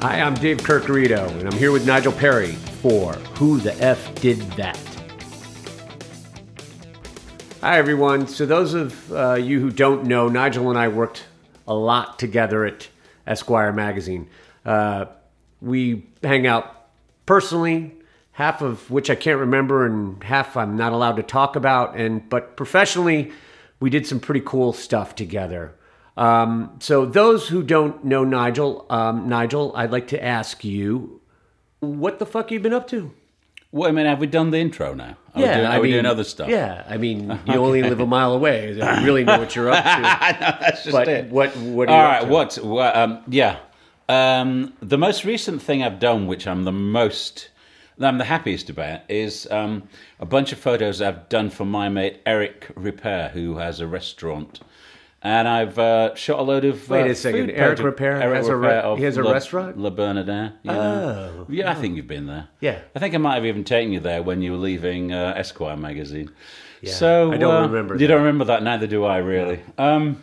[0.00, 4.38] Hi, I'm Dave Curcurito, and I'm here with Nigel Parry for Who the F Did
[4.52, 4.78] That?
[7.60, 8.28] Hi, everyone.
[8.28, 11.24] So, those of uh, you who don't know, Nigel and I worked
[11.66, 12.86] a lot together at
[13.26, 14.28] Esquire Magazine.
[14.64, 15.06] Uh,
[15.60, 16.90] we hang out
[17.26, 17.92] personally,
[18.30, 21.96] half of which I can't remember, and half I'm not allowed to talk about.
[21.96, 23.32] And but professionally,
[23.80, 25.74] we did some pretty cool stuff together.
[26.18, 31.20] Um, so, those who don't know Nigel, um, Nigel, I'd like to ask you,
[31.78, 33.12] what the fuck you been up to?
[33.70, 35.16] Well, I mean, have we done the intro now?
[35.34, 36.48] Are we doing, are we doing other stuff?
[36.48, 38.80] Yeah, I mean, you only live a mile away.
[38.80, 40.00] I really know what you're up to.
[40.60, 41.30] that's just but it.
[41.30, 42.64] what what are All you right, up to?
[42.64, 42.64] what?
[42.64, 43.58] what um, yeah.
[44.08, 47.50] Um, the most recent thing I've done, which I'm the most,
[48.00, 49.82] I'm the happiest about, is um,
[50.18, 54.60] a bunch of photos I've done for my mate Eric Ripert, who has a restaurant.
[55.20, 56.88] And I've uh, shot a load of.
[56.88, 59.76] Wait uh, a second, Eric Ripert Eric has a re- he has a Le- restaurant?
[59.76, 60.52] Le Bernardin.
[60.62, 60.72] Know?
[60.72, 62.48] Oh, yeah, I think you've been there.
[62.60, 62.80] Yeah.
[62.94, 65.76] I think I might have even taken you there when you were leaving uh, Esquire
[65.76, 66.30] magazine.
[66.82, 68.06] Yeah, so I don't uh, remember You that.
[68.08, 68.62] don't remember that?
[68.62, 69.60] Neither do I, really.
[69.76, 70.22] Um,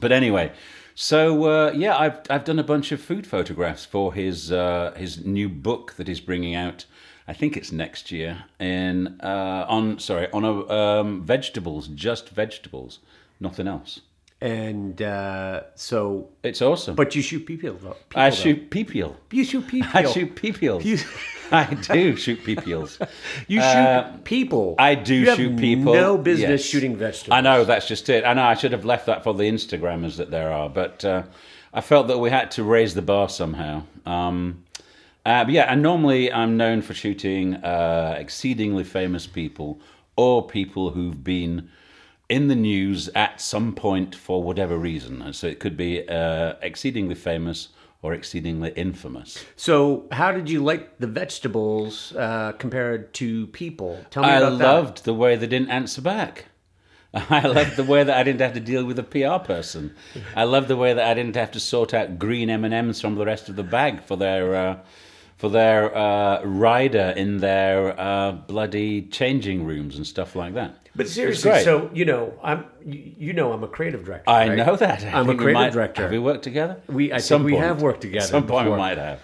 [0.00, 0.52] but anyway,
[0.94, 5.24] so uh, yeah, I've I've done a bunch of food photographs for his uh, his
[5.24, 6.86] new book that he's bringing out.
[7.28, 13.00] I think it's next year in uh, on sorry on a, um, vegetables, just vegetables,
[13.38, 14.00] nothing else.
[14.40, 16.94] And uh, so, It's awesome.
[16.96, 17.96] but you shoot people though.
[18.08, 19.16] People, I shoot people.
[19.30, 19.90] You shoot people.
[19.94, 20.82] I shoot people.
[20.82, 20.98] You-
[21.52, 22.98] I do shoot peepeels.
[23.48, 24.74] You shoot Uh, people.
[24.78, 25.92] I do You shoot people.
[25.94, 26.64] No business yes.
[26.64, 27.36] shooting vegetables.
[27.36, 28.24] I know that's just it.
[28.24, 31.22] I know I should have left that for the Instagrammers that there are, but uh,
[31.72, 33.82] I felt that we had to raise the bar somehow.
[34.06, 34.64] Um,
[35.26, 39.80] uh, yeah, and normally I'm known for shooting uh, exceedingly famous people
[40.16, 41.70] or people who've been
[42.34, 45.22] in the news at some point for whatever reason.
[45.22, 47.68] And So it could be uh, exceedingly famous
[48.02, 49.44] or exceedingly infamous.
[49.56, 54.04] So, how did you like the vegetables uh, compared to people?
[54.10, 54.66] Tell me I about that.
[54.66, 56.46] I loved the way they didn't answer back.
[57.14, 59.94] I loved the way that I didn't have to deal with a PR person.
[60.34, 63.00] I loved the way that I didn't have to sort out green M and M's
[63.00, 64.78] from the rest of the bag for their uh,
[65.44, 70.88] for their uh, rider in their uh, bloody changing rooms and stuff like that.
[70.96, 74.30] But seriously, so you know, I'm you know I'm a creative director.
[74.30, 74.56] I right?
[74.56, 75.04] know that.
[75.04, 76.02] I I'm a creative might- director.
[76.02, 76.80] Have we worked together?
[76.86, 79.20] We- I At think some we have worked together At some point, we might have.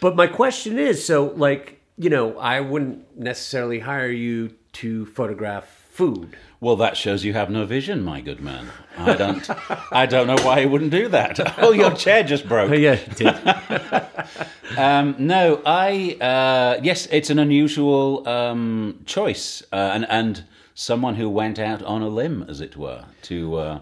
[0.00, 5.66] But my question is, so like you know, I wouldn't necessarily hire you to photograph
[5.90, 6.34] food.
[6.60, 8.66] Well, that shows you have no vision, my good man.
[8.96, 9.48] I don't.
[9.92, 11.38] I don't know why you wouldn't do that.
[11.58, 12.70] Oh, your chair just broke.
[12.70, 13.34] Oh, yeah, it did.
[14.76, 21.28] Um, no, I uh, yes, it's an unusual um, choice, uh, and and someone who
[21.28, 23.80] went out on a limb, as it were, to uh,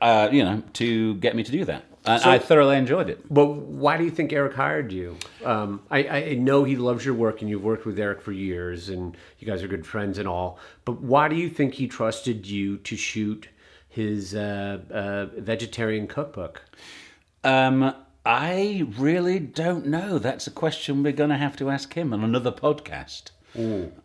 [0.00, 1.84] uh, you know to get me to do that.
[2.04, 3.20] And So- I thoroughly enjoyed it.
[3.32, 5.16] But why do you think Eric hired you?
[5.44, 8.88] Um, I, I know he loves your work, and you've worked with Eric for years,
[8.88, 10.58] and you guys are good friends and all.
[10.84, 13.48] But why do you think he trusted you to shoot
[13.88, 16.62] his uh, uh, vegetarian cookbook?
[17.44, 20.18] Um, I really don't know.
[20.18, 23.30] That's a question we're going to have to ask him on another podcast.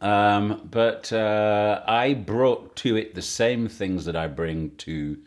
[0.02, 5.18] Um, but uh, I brought to it the same things that I bring to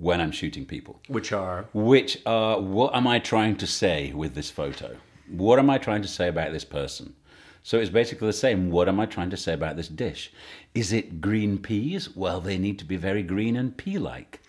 [0.00, 0.98] when I'm shooting people.
[1.06, 4.96] Which are which are what am I trying to say with this photo?
[5.28, 7.14] What am I trying to say about this person?
[7.62, 8.70] So it's basically the same.
[8.70, 10.32] What am I trying to say about this dish?
[10.74, 12.16] Is it green peas?
[12.16, 14.40] Well, they need to be very green and pea-like.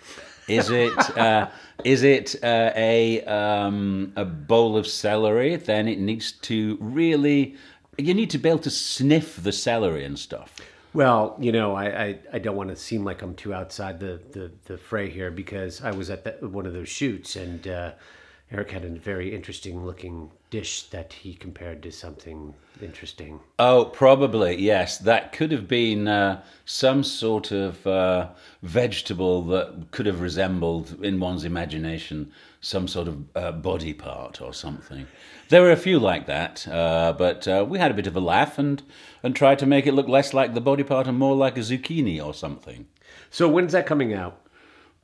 [0.47, 1.49] Is it uh,
[1.83, 5.57] is it uh, a um, a bowl of celery?
[5.57, 7.55] Then it needs to really.
[7.97, 10.55] You need to be able to sniff the celery and stuff.
[10.93, 14.19] Well, you know, I, I, I don't want to seem like I'm too outside the,
[14.31, 17.91] the, the fray here because I was at the, one of those shoots and uh,
[18.51, 23.39] Eric had a very interesting looking dish that he compared to something interesting.
[23.57, 24.97] Oh, probably yes.
[24.97, 28.29] That could have been uh, some sort of uh,
[28.61, 34.53] vegetable that could have resembled, in one's imagination, some sort of uh, body part or
[34.53, 35.07] something.
[35.49, 38.19] There were a few like that, uh, but uh, we had a bit of a
[38.19, 38.81] laugh and
[39.23, 41.61] and tried to make it look less like the body part and more like a
[41.61, 42.87] zucchini or something.
[43.31, 44.45] So when's that coming out?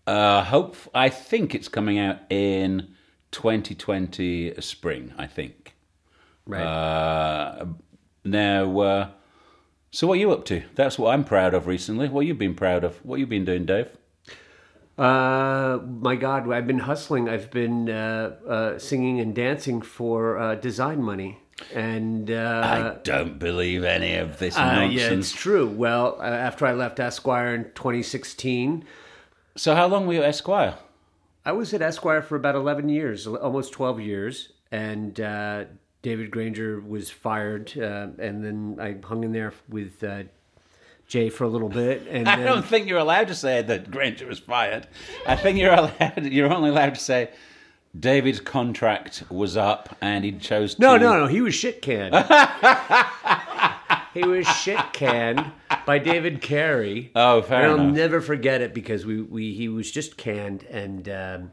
[0.05, 2.93] Uh, hope I think it's coming out in
[3.31, 5.13] 2020 spring.
[5.17, 5.73] I think.
[6.45, 6.61] Right.
[6.61, 7.65] Uh,
[8.23, 9.09] now, uh,
[9.91, 10.63] so what are you up to?
[10.75, 12.07] That's what I'm proud of recently.
[12.07, 13.03] What you've been proud of?
[13.03, 13.89] What you've been doing, Dave?
[14.97, 17.29] Uh, my God, I've been hustling.
[17.29, 21.37] I've been uh, uh, singing and dancing for uh, design money,
[21.73, 24.93] and uh, I don't believe any of this nonsense.
[24.99, 25.67] yeah, it's true.
[25.67, 28.85] Well, uh, after I left Esquire in 2016,
[29.55, 30.75] So, how long were you at Esquire?
[31.45, 35.65] I was at Esquire for about 11 years, almost 12 years, and uh,
[36.01, 40.23] David Granger was fired, uh, and then I hung in there with uh,
[41.07, 43.89] Jay for a little bit, and I then, don't think you're allowed to say that
[43.89, 44.87] Granger was fired.
[45.25, 46.25] I think you're allowed.
[46.25, 47.29] You're only allowed to say
[47.97, 50.81] David's contract was up and he chose to.
[50.81, 52.13] no, no, no, he was shit canned.
[54.13, 55.51] he was shit canned
[55.85, 57.11] by David Carey.
[57.15, 61.07] Oh, fair and I'll never forget it because we, we he was just canned and
[61.07, 61.51] um,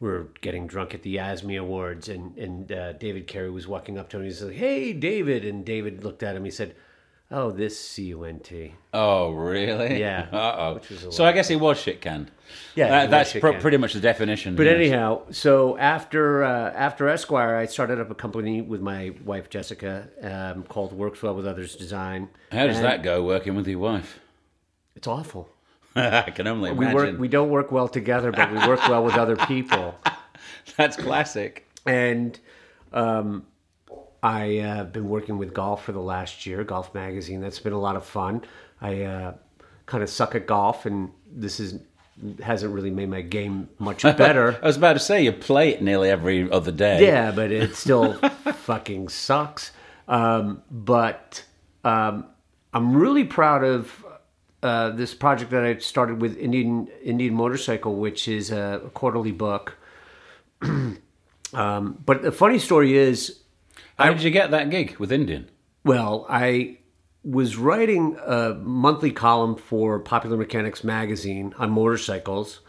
[0.00, 3.98] we were getting drunk at the ASME Awards and and uh, David Carey was walking
[3.98, 4.24] up to him.
[4.24, 6.44] He said, "Hey, David," and David looked at him.
[6.44, 6.74] He said,
[7.30, 9.98] "Oh, this C U N T." Oh, really?
[10.00, 10.26] Yeah.
[10.32, 11.10] Uh oh.
[11.10, 12.30] So I guess he was shit canned.
[12.76, 14.54] Yeah, Uh, that's pr- pretty much the definition.
[14.56, 14.74] But yes.
[14.76, 20.08] anyhow, so after uh, after Esquire, I started up a company with my wife Jessica
[20.22, 22.28] um, called Works Well with Others Design.
[22.52, 24.20] how does And that go working with your wife?
[24.96, 25.48] It's awful.
[25.96, 26.94] I can only We imagine.
[26.94, 27.18] work.
[27.18, 29.94] We don't work well together, but we work well with other people.
[30.76, 31.66] That's classic.
[31.86, 32.38] And
[32.92, 33.46] um,
[34.24, 37.42] I uh, been working with golf for the last year, Golf Magazine.
[37.42, 38.42] That's been a lot of fun.
[38.80, 39.34] I uh,
[39.84, 41.78] kind of suck at golf, and this is
[42.42, 44.58] hasn't really made my game much better.
[44.62, 47.04] I was about to say you play it nearly every other day.
[47.04, 48.14] Yeah, but it still
[48.62, 49.72] fucking sucks.
[50.08, 51.44] Um, but
[51.84, 52.24] um,
[52.72, 54.06] I'm really proud of
[54.62, 59.76] uh, this project that I started with Indian Indian Motorcycle, which is a quarterly book.
[60.62, 63.40] um, but the funny story is,
[63.98, 65.50] How did you get that gig with Indian?
[65.84, 66.78] well, I
[67.22, 72.60] was writing a monthly column for Popular Mechanics magazine on motorcycles,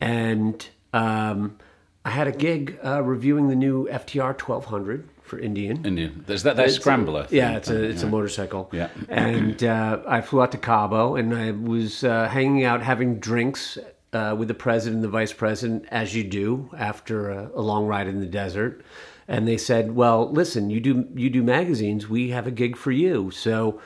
[0.00, 1.58] and um,
[2.04, 5.84] I had a gig uh, reviewing the new FTR 1200 for Indian.
[5.84, 6.24] Indian.
[6.26, 7.24] There's that, that It's scrambler.
[7.26, 7.38] thing.
[7.38, 8.68] yeah, it's a it's a motorcycle.
[8.72, 8.88] Yeah.
[9.08, 13.78] and uh, I flew out to Cabo, and I was uh, hanging out, having drinks
[14.12, 17.86] uh, with the president and the vice president, as you do after a, a long
[17.86, 18.82] ride in the desert.
[19.30, 22.08] And they said, "Well, listen, you do you do magazines.
[22.08, 23.80] We have a gig for you." So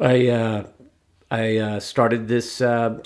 [0.00, 0.66] I uh,
[1.30, 3.00] I uh, started this uh,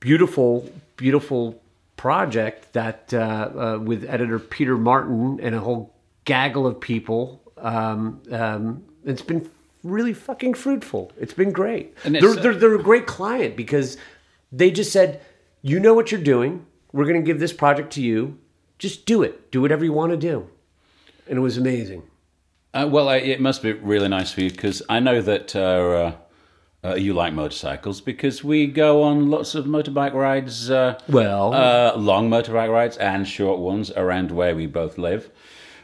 [0.00, 1.62] beautiful beautiful
[1.96, 3.18] project that uh,
[3.56, 5.94] uh, with editor Peter Martin and a whole
[6.24, 7.40] gaggle of people.
[7.56, 9.48] Um, um, it's been
[9.84, 11.12] really fucking fruitful.
[11.20, 11.94] It's been great.
[12.04, 13.96] And They're, they're, they're a great client because
[14.50, 15.20] they just said,
[15.62, 16.66] "You know what you're doing.
[16.92, 18.38] We're going to give this project to you.
[18.80, 19.52] Just do it.
[19.52, 20.48] Do whatever you want to do."
[21.28, 22.02] And it was amazing.
[22.72, 26.12] Uh, well, it must be really nice for you because I know that uh,
[26.84, 30.70] uh, you like motorcycles because we go on lots of motorbike rides.
[30.70, 35.30] Uh, Well- uh, long motorbike rides and short ones around where we both live.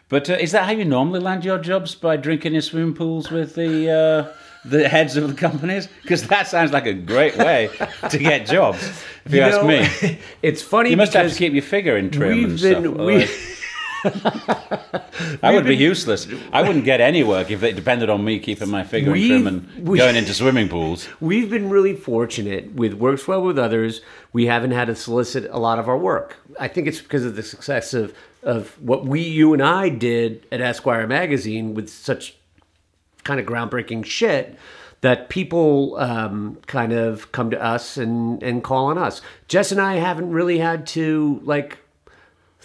[0.09, 3.31] But uh, is that how you normally land your jobs by drinking in swimming pools
[3.31, 4.35] with the uh,
[4.69, 5.89] the heads of the companies?
[6.03, 7.71] Because that sounds like a great way
[8.11, 8.83] to get jobs.
[9.25, 12.11] If you, ask know, me, it's funny you must have to keep your figure in
[12.11, 12.83] trim and we've stuff.
[12.83, 13.29] been we,
[15.43, 16.27] I would be useless.
[16.53, 19.47] I wouldn't get any work if it depended on me keeping my figure in trim
[19.47, 21.09] and we- going into swimming pools.
[21.21, 24.01] we've been really fortunate with Works Well with Others.
[24.33, 26.37] We haven't had to solicit a lot of our work.
[26.59, 30.47] I think it's because of the success of, of what we, you and I did
[30.51, 32.37] at Esquire Magazine with such
[33.25, 34.57] kind of groundbreaking shit
[35.03, 39.23] that people um, kind of come to us and, and call on us.
[39.49, 41.79] Jess and I haven't really had to like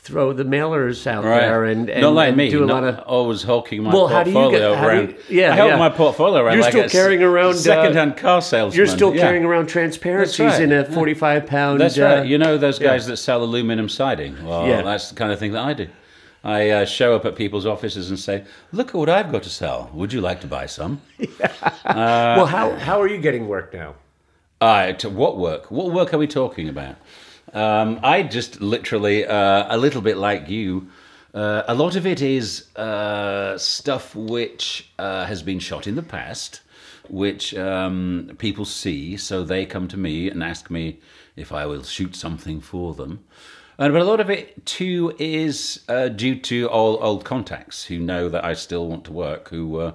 [0.06, 2.94] throw the mailers out there and, and not like and me, do a not lot
[2.94, 5.10] of always hulking my Well, how do you portfolio get- how do around.
[5.30, 5.78] you- yeah, I hold yeah.
[5.78, 8.78] my portfolio around You're like still carrying around, uh, second-hand car salesman.
[8.78, 9.22] You're still Yeah.
[9.24, 11.82] carrying around transparencies right, in a 45 pound.
[11.82, 12.26] That's uh, right.
[12.28, 14.36] You know those guys that sell aluminum siding?
[14.46, 14.84] Well, Yeah.
[14.84, 15.88] that's the kind of thing that I do.
[16.44, 19.50] I uh, show up at people's offices and say, "Look at what I've got to
[19.50, 19.90] sell.
[19.96, 21.02] Would you like to buy some?"
[21.84, 23.96] well, how, how are you getting work now?
[24.62, 25.70] Uh, to what work?
[25.72, 26.96] What work are we talking about?
[27.56, 30.90] Um, I just literally, uh, a little bit like you,
[31.34, 36.04] uh, a lot of it is uh, stuff which uh, has been shot in the
[36.04, 36.60] past,
[37.10, 41.00] which um, people see, so they come to me and ask me
[41.38, 43.24] if I will shoot something for them.
[43.80, 48.00] Uh, but a lot of it too is uh, due to old, old contacts who
[48.00, 49.94] know that I still want to work, who,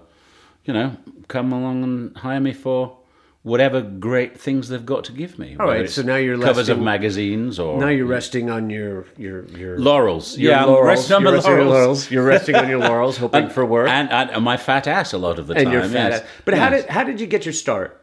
[0.64, 0.96] you know,
[1.28, 2.99] come along and hire me for
[3.42, 5.56] whatever great things they've got to give me.
[5.58, 9.46] All right, so now you're covers of magazines or Now you're resting on your your
[9.48, 10.36] your laurels.
[10.36, 10.86] your yeah, laurels.
[11.10, 11.82] resting on You're resting on your laurels.
[11.82, 12.10] laurels.
[12.10, 13.88] You're resting on your laurels, hoping for work.
[13.88, 15.72] and, and, and my fat ass a lot of the and time.
[15.72, 16.10] your fat.
[16.12, 16.20] yes.
[16.22, 16.28] ass.
[16.44, 17.96] But how did how did you get your start?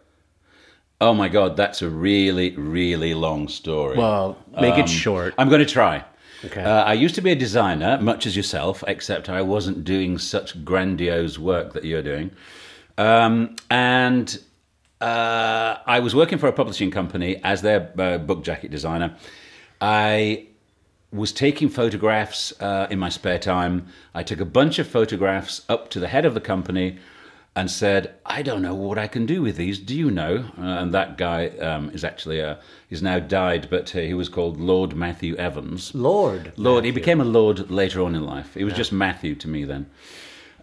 [0.99, 3.97] Oh my god, that's a really really long story.
[3.97, 5.33] Well, make it Um, short.
[5.37, 6.03] I'm going to try.
[6.45, 6.63] Okay.
[6.63, 10.63] Uh, I used to be a designer, much as yourself, except I wasn't doing such
[10.65, 12.29] grandiose work that you're doing.
[12.99, 14.39] Um, and
[15.01, 19.15] uh, I was working for a publishing company as their uh, book jacket designer.
[19.79, 20.47] I
[21.11, 23.87] was taking photographs uh, in my spare time.
[24.13, 26.97] I took a bunch of photographs up to the head of the company
[27.55, 29.79] and said, "I don't know what I can do with these.
[29.79, 33.95] Do you know?" Uh, and that guy um, is actually a, he's now died, but
[33.95, 35.93] uh, he was called Lord Matthew Evans.
[35.95, 36.53] Lord.
[36.57, 36.85] Lord.
[36.85, 38.53] He became a lord later on in life.
[38.53, 39.89] He was just Matthew to me then.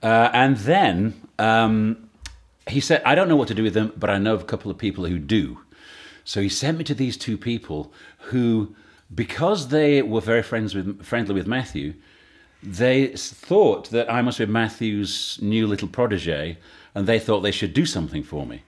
[0.02, 2.03] Uh, and then um,
[2.68, 4.47] he said, I don't know what to do with them, but I know of a
[4.47, 5.59] couple of people who do.
[6.25, 8.75] So he sent me to these two people who,
[9.14, 11.94] because they were very friends with, friendly with Matthew,
[12.62, 16.56] they thought that I must be Matthew's new little protege,
[16.94, 18.62] and they thought they should do something for me.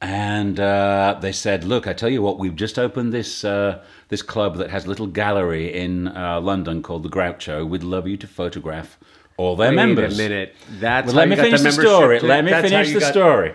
[0.00, 4.22] And uh, they said, "Look, I tell you what, we've just opened this uh, this
[4.22, 7.66] club that has a little gallery in uh, London called the Groucho.
[7.66, 8.98] We'd love you to photograph
[9.36, 10.54] all their Wait members." a minute.
[10.80, 12.20] That's Well, let me got finish the, story.
[12.20, 13.54] Let me finish the story.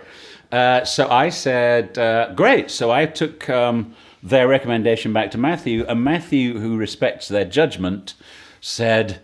[0.50, 2.70] Uh, so I said, uh, great.
[2.70, 8.14] So I took um, their recommendation back to Matthew, and Matthew, who respects their judgment,
[8.60, 9.20] said,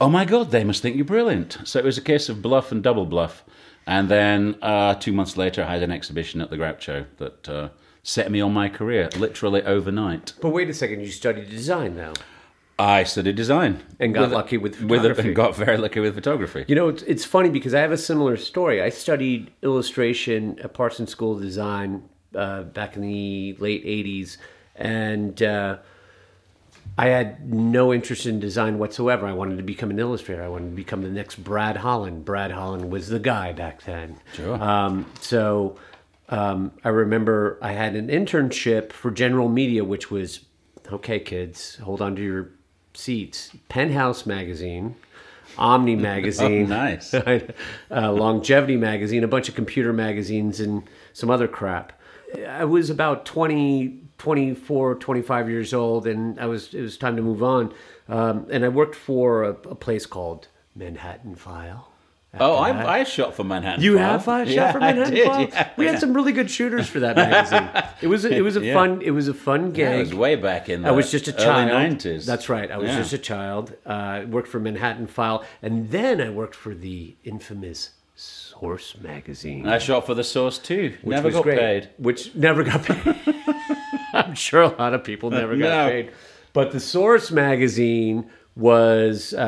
[0.00, 1.58] oh my God, they must think you're brilliant.
[1.64, 3.42] So it was a case of bluff and double bluff.
[3.86, 7.68] And then uh, two months later, I had an exhibition at the Groucho that uh,
[8.02, 10.34] set me on my career, literally overnight.
[10.42, 12.12] But wait a second, you studied design now.
[12.78, 13.82] I studied design.
[13.98, 15.28] And got lucky with photography.
[15.28, 16.64] and got very lucky with photography.
[16.68, 18.82] You know, it's, it's funny because I have a similar story.
[18.82, 24.36] I studied illustration at Parsons School of Design uh, back in the late 80s,
[24.74, 25.78] and uh,
[26.98, 29.26] I had no interest in design whatsoever.
[29.26, 30.42] I wanted to become an illustrator.
[30.42, 32.26] I wanted to become the next Brad Holland.
[32.26, 34.18] Brad Holland was the guy back then.
[34.34, 34.62] Sure.
[34.62, 35.76] Um, so
[36.28, 40.40] um, I remember I had an internship for General Media, which was
[40.92, 42.50] okay, kids, hold on to your
[42.96, 43.52] seats.
[43.68, 44.96] Penthouse magazine,
[45.58, 47.14] Omni magazine, Oh, nice.
[47.14, 47.42] uh,
[47.90, 51.92] Longevity magazine, a bunch of computer magazines, and some other crap.
[52.48, 57.22] I was about 20, 24, 25 years old, and I was it was time to
[57.22, 57.72] move on.
[58.08, 61.92] Um, and I worked for a, a place called Manhattan File.
[62.40, 62.54] Oh.
[62.56, 63.82] I, I shot for Manhattan.
[63.82, 64.10] You File.
[64.18, 65.40] have uh, shot Yeah, for I Manhattan did, File?
[65.48, 65.90] yeah, we yeah.
[65.92, 67.68] had some really good shooters for that magazine.
[68.02, 69.92] It was a, it was a fun it was a fun gig.
[69.94, 71.70] It was way back in the I was just a early child.
[71.98, 72.24] 90s.
[72.26, 72.70] That's right.
[72.70, 73.74] I was just a child.
[73.86, 79.66] Uh, I worked for Manhattan File, and then I worked for the infamous Source magazine.
[79.68, 80.94] I shot for the Source too.
[81.02, 81.90] which Never was got great, paid.
[81.98, 83.14] Which never got paid.
[84.14, 85.88] I'm sure a lot of people never got No.
[85.90, 86.12] paid.
[86.54, 89.38] But the Source magazine was uh,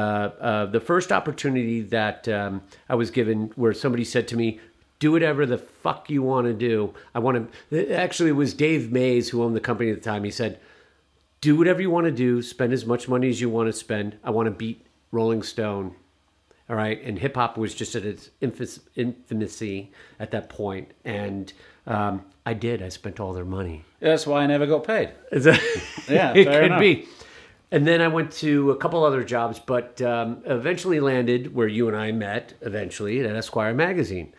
[0.40, 4.60] uh, the first opportunity that um, I was given where somebody said to me,
[5.00, 6.92] do whatever the fuck you want to do.
[7.14, 7.92] I want to.
[7.94, 10.24] Actually, it was Dave Mays who owned the company at the time.
[10.24, 10.60] He said,
[11.40, 14.18] do whatever you want to do, spend as much money as you want to spend.
[14.24, 15.94] I want to beat Rolling Stone.
[16.68, 17.00] All right.
[17.02, 19.88] And hip hop was just at its infamousy
[20.18, 20.90] at that point.
[21.04, 21.52] And
[21.86, 22.82] um, I did.
[22.82, 23.84] I spent all their money.
[24.00, 25.10] That's why I never got paid.
[25.32, 25.60] Is that-
[26.08, 26.80] Yeah, it could enough.
[26.80, 27.06] be.
[27.70, 31.86] And then I went to a couple other jobs, but um, eventually landed where you
[31.88, 34.32] and I met eventually at Esquire magazine.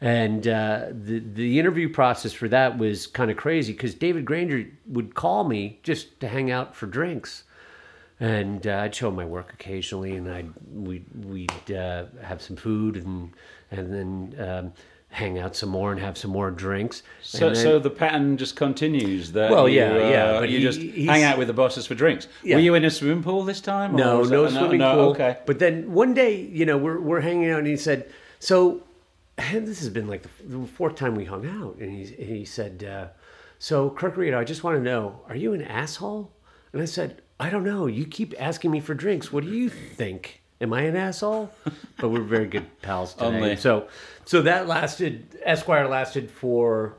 [0.00, 4.66] And uh, the the interview process for that was kind of crazy because David Granger
[4.86, 7.44] would call me just to hang out for drinks,
[8.20, 12.96] and uh, I'd show my work occasionally, and I'd we'd, we'd uh, have some food
[12.96, 13.32] and
[13.70, 14.72] and then um,
[15.14, 17.02] hang out some more and have some more drinks.
[17.22, 19.30] So, then- so the pattern just continues.
[19.32, 21.86] That Well, you, yeah, yeah, uh, but you he- just hang out with the bosses
[21.86, 22.26] for drinks.
[22.42, 22.56] Yeah.
[22.56, 23.94] Were you in a swimming pool this time?
[23.94, 25.10] or No, no that- swimming no, pool.
[25.10, 25.36] Okay.
[25.46, 28.06] But then one day, you know, we're we're hanging out, and he said,
[28.40, 28.82] "So,
[29.38, 32.04] and this has been like the fourth time we hung out." And he
[32.38, 33.06] he said, uh,
[33.60, 36.32] "So, Kirk Reed, I just want to know, are you an asshole?"
[36.72, 37.86] And I said, "I don't know.
[37.86, 39.32] You keep asking me for drinks.
[39.32, 40.40] What do you think?
[40.64, 41.50] Am I an asshole?"
[42.00, 43.26] But we're very good pals today.
[43.26, 43.56] Only.
[43.56, 43.86] So,
[44.24, 45.12] so that lasted.
[45.44, 46.94] Esquire lasted for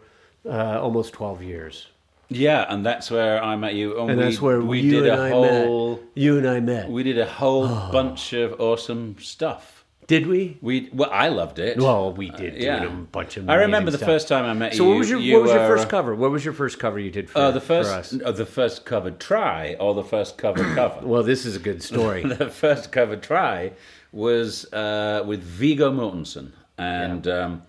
[0.48, 1.88] uh, almost twelve years,
[2.30, 4.00] Yeah, and that's where I met you.
[4.00, 5.96] and we, that's where we did and a I whole.
[5.98, 6.04] met.
[6.24, 6.90] You and I met.
[6.90, 9.75] We did a whole bunch of awesome stuff.
[10.08, 10.58] Did we?
[10.62, 11.78] We well, I loved it.
[11.78, 13.50] Well, we did yeah, do a bunch of.
[13.50, 14.08] I remember the stuff.
[14.08, 14.78] first time I met you.
[14.78, 16.14] So what was your you what was your were, first cover?
[16.14, 18.12] What was your first cover you did for, Uh, the for us?
[18.12, 21.06] first, uh, the first covered try, or the first cover cover.
[21.08, 22.24] Well, this is a good story.
[22.28, 23.72] the first cover try
[24.12, 27.64] was uh, with Viggo Mortensen, and um,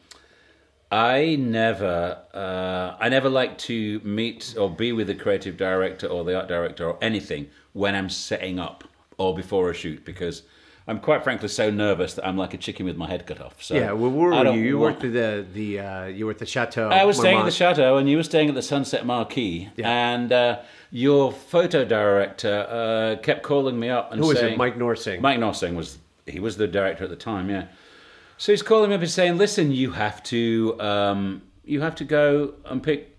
[0.92, 6.22] I never, uh, I never like to meet or be with the creative director or
[6.22, 8.84] the art director or anything when I'm setting up
[9.18, 10.42] or before a shoot because
[10.88, 13.60] I'm quite frankly so nervous that I'm like a chicken with my head cut off.
[13.60, 14.60] So yeah, well, where were you?
[14.62, 16.88] You want- worked at the the uh, you were at the chateau.
[16.88, 19.88] I was staying at the chateau, and you were staying at the Sunset Marquis, Yeah.
[20.14, 20.58] and uh,
[20.92, 24.58] your photo director uh, kept calling me up and Who was saying, it?
[24.58, 25.20] Mike Norseng.
[25.20, 27.66] Mike Norseng was he was the director at the time, yeah.
[28.38, 32.04] So he's calling me up and saying, "Listen, you have to um, you have to
[32.04, 33.16] go and pick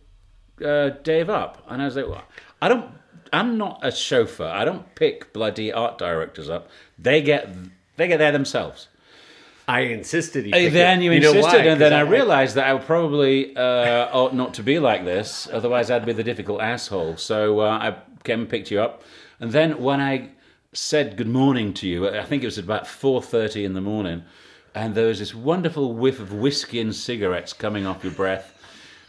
[0.64, 2.24] uh, Dave up." And I was like, well,
[2.62, 2.86] "I don't
[3.34, 4.46] I'm not a chauffeur.
[4.48, 6.70] I don't pick bloody art directors up.
[6.98, 7.50] They get
[7.98, 8.88] they get there themselves.
[9.68, 10.46] I insisted.
[10.46, 14.08] He pick then you, know insisted, and then 'Cause I, realized that I probably uh,
[14.14, 15.48] ought not to be like this.
[15.52, 17.18] Otherwise, I'd be the difficult asshole.
[17.18, 19.04] So uh, I came and picked you up,
[19.42, 20.30] and then when I
[20.72, 24.24] said good morning to you, I think it was about four thirty in the morning,
[24.74, 28.54] and there was this wonderful whiff of whiskey and cigarettes coming off your breath.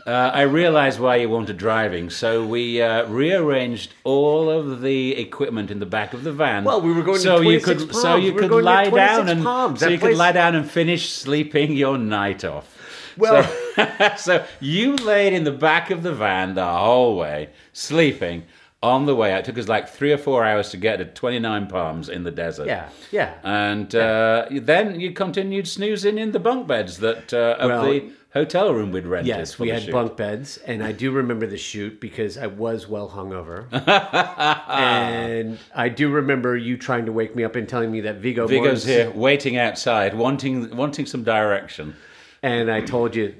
[0.09, 5.71] Uh, I realised why you wanted driving, so we uh, rearranged all of the equipment
[5.71, 6.65] in the back of the van.
[6.65, 9.29] Well, we were going to so you 26 could so you We could lie down
[9.29, 9.81] and Palms.
[9.81, 12.75] so That you could lie down and finish sleeping your night off.
[13.19, 13.43] Well-
[13.75, 18.45] so, so you laid in the back of the van the whole way, sleeping
[18.83, 19.35] on the way.
[19.35, 22.31] It took us like three or four hours to get to 29 Palms in the
[22.31, 22.67] desert.
[22.67, 23.35] Yeah, yeah.
[23.43, 28.13] And uh, then you continued snoozing in the bunk beds that uh, of Well, the
[28.33, 29.27] hotel room we'd rented.
[29.29, 29.93] Yes, we had shoot.
[29.93, 33.67] bunk beds, and I do remember the shoot because I was well hungover.
[34.69, 38.47] and I do remember you trying to wake me up and telling me that Viggo
[38.47, 41.97] Viggo's Mortensen- here, waiting outside, wanting wanting some direction.
[42.43, 43.35] and I told you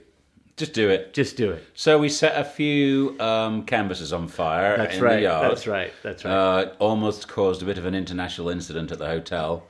[0.57, 1.13] Just do it.
[1.15, 1.65] just do it.
[1.75, 5.17] So we set a few um, canvases on fire That's in right.
[5.17, 5.51] the yard.
[5.51, 5.93] That's right.
[6.03, 6.33] That's right.
[6.33, 9.67] Uh, almost caused a bit of an international incident at the hotel.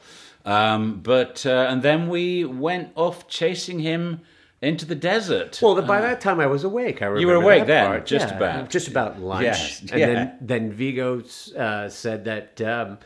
[0.46, 4.20] Um, but uh, and then we went off chasing him
[4.60, 5.58] into the desert.
[5.62, 7.00] well, by that time I was awake.
[7.02, 8.06] I remember you were awake then, part.
[8.06, 8.70] just Yeah, about.
[8.70, 9.44] just about lunch.
[9.44, 10.06] Yes, and yeah.
[10.06, 11.22] then then Viggo
[11.56, 12.60] uh, said that.
[12.60, 12.98] Um,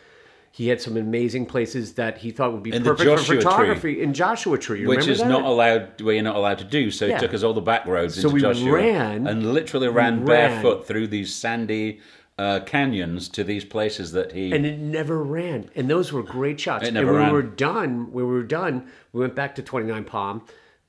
[0.54, 3.42] he had some amazing places that he thought would be In perfect for Joshua Tree.
[3.42, 4.80] photography in Joshua Tree.
[4.82, 5.28] You which is that?
[5.28, 6.90] not allowed where you're not allowed to do.
[6.90, 7.14] So Yeah.
[7.14, 10.26] he took us all the back roads So into we Joshua ran- and literally ran,
[10.26, 10.26] ran.
[10.26, 12.00] barefoot through these sandy
[12.36, 14.52] uh, canyons to these places that he.
[14.52, 15.70] and it never ran.
[15.74, 16.86] And those were great shots.
[16.86, 17.32] It never and when ran.
[17.32, 20.42] we were done, when we were done, we went back to 29 Palm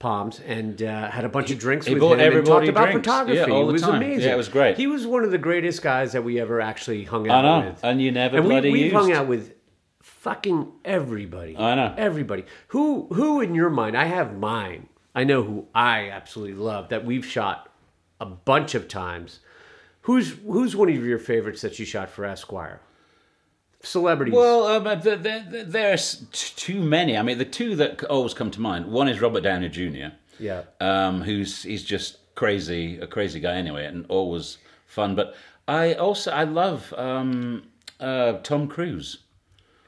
[0.03, 3.07] Palms and uh, had a bunch of drinks he with him and talked about drinks.
[3.07, 3.38] photography.
[3.51, 3.95] Yeah, it was time.
[3.95, 4.27] amazing.
[4.27, 4.75] Yeah, it was great.
[4.75, 7.69] He was one of the greatest guys that we ever actually hung out I know,
[7.69, 7.80] with.
[7.86, 8.95] and you never and we, bloody we've used.
[8.97, 9.54] hung out with
[10.01, 11.56] fucking everybody.
[11.58, 11.95] I know.
[11.97, 12.43] everybody.
[12.67, 13.95] Who who in your mind?
[13.95, 14.89] I have mine.
[15.15, 17.69] I know who I absolutely love that we've shot
[18.19, 19.39] a bunch of times.
[20.01, 22.82] Who's who's one of your favorites that you shot for Esquire?
[23.84, 24.34] Celebrities.
[24.34, 27.17] Well, um, uh, th- th- th- there's too many.
[27.17, 28.86] I mean, the two that always come to mind.
[28.88, 30.15] One is Robert Downey Jr.
[30.39, 30.63] Yeah.
[30.80, 35.15] Um, who's he's just crazy, a crazy guy anyway, and always fun.
[35.15, 35.36] But
[35.67, 37.63] I also I love um,
[38.00, 39.19] uh, Tom Cruise.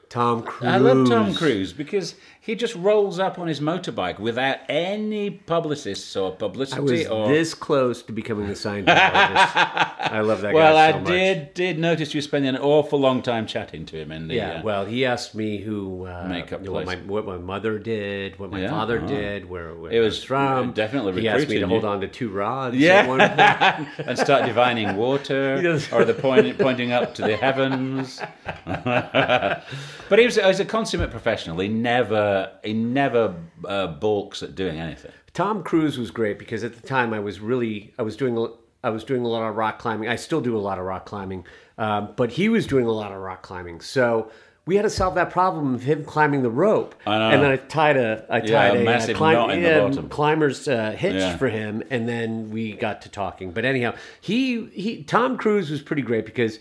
[0.08, 0.70] Tom Cruise.
[0.70, 2.14] I love Tom Cruise because
[2.46, 6.78] he just rolls up on his motorbike without any publicists or publicity.
[6.78, 7.28] I was or.
[7.28, 8.86] this close to becoming a Scientologist.
[8.86, 11.08] I love that well, guy I so much.
[11.08, 14.36] did did notice you spending an awful long time chatting to him in the.
[14.36, 18.38] Yeah, uh, well, he asked me who uh, Makeup what, my, what my mother did,
[18.38, 19.08] what my Yeah, father oh.
[19.08, 20.70] did, where, where It was from.
[20.70, 22.76] definitely He asked me to recruiting hold on to two rods.
[22.76, 23.00] Yeah.
[23.00, 23.18] at one
[23.98, 24.08] point.
[24.08, 25.92] and start divining water does.
[25.92, 28.20] or the point, pointing up to the heavens.
[28.64, 31.58] but he was, he was a consummate professional.
[31.58, 35.12] He never he never uh, balks at doing anything.
[35.34, 38.34] Tom Cruise was great because at the time I was really I was doing
[38.82, 40.08] I was doing a lot of rock climbing.
[40.08, 41.44] I still do a lot of rock climbing,
[41.78, 43.80] um, but he was doing a lot of rock climbing.
[43.80, 44.30] So
[44.64, 46.94] we had to solve that problem of him climbing the rope.
[47.06, 47.30] I know.
[47.30, 49.62] And then I tied a I tied Yeah, a a, uh, massive climb- knot in
[49.62, 50.08] the bottom.
[50.08, 51.36] climber's uh, hitch Yeah.
[51.36, 53.52] for him, and then we got to talking.
[53.52, 56.58] But anyhow, he he Tom Cruise was pretty great because.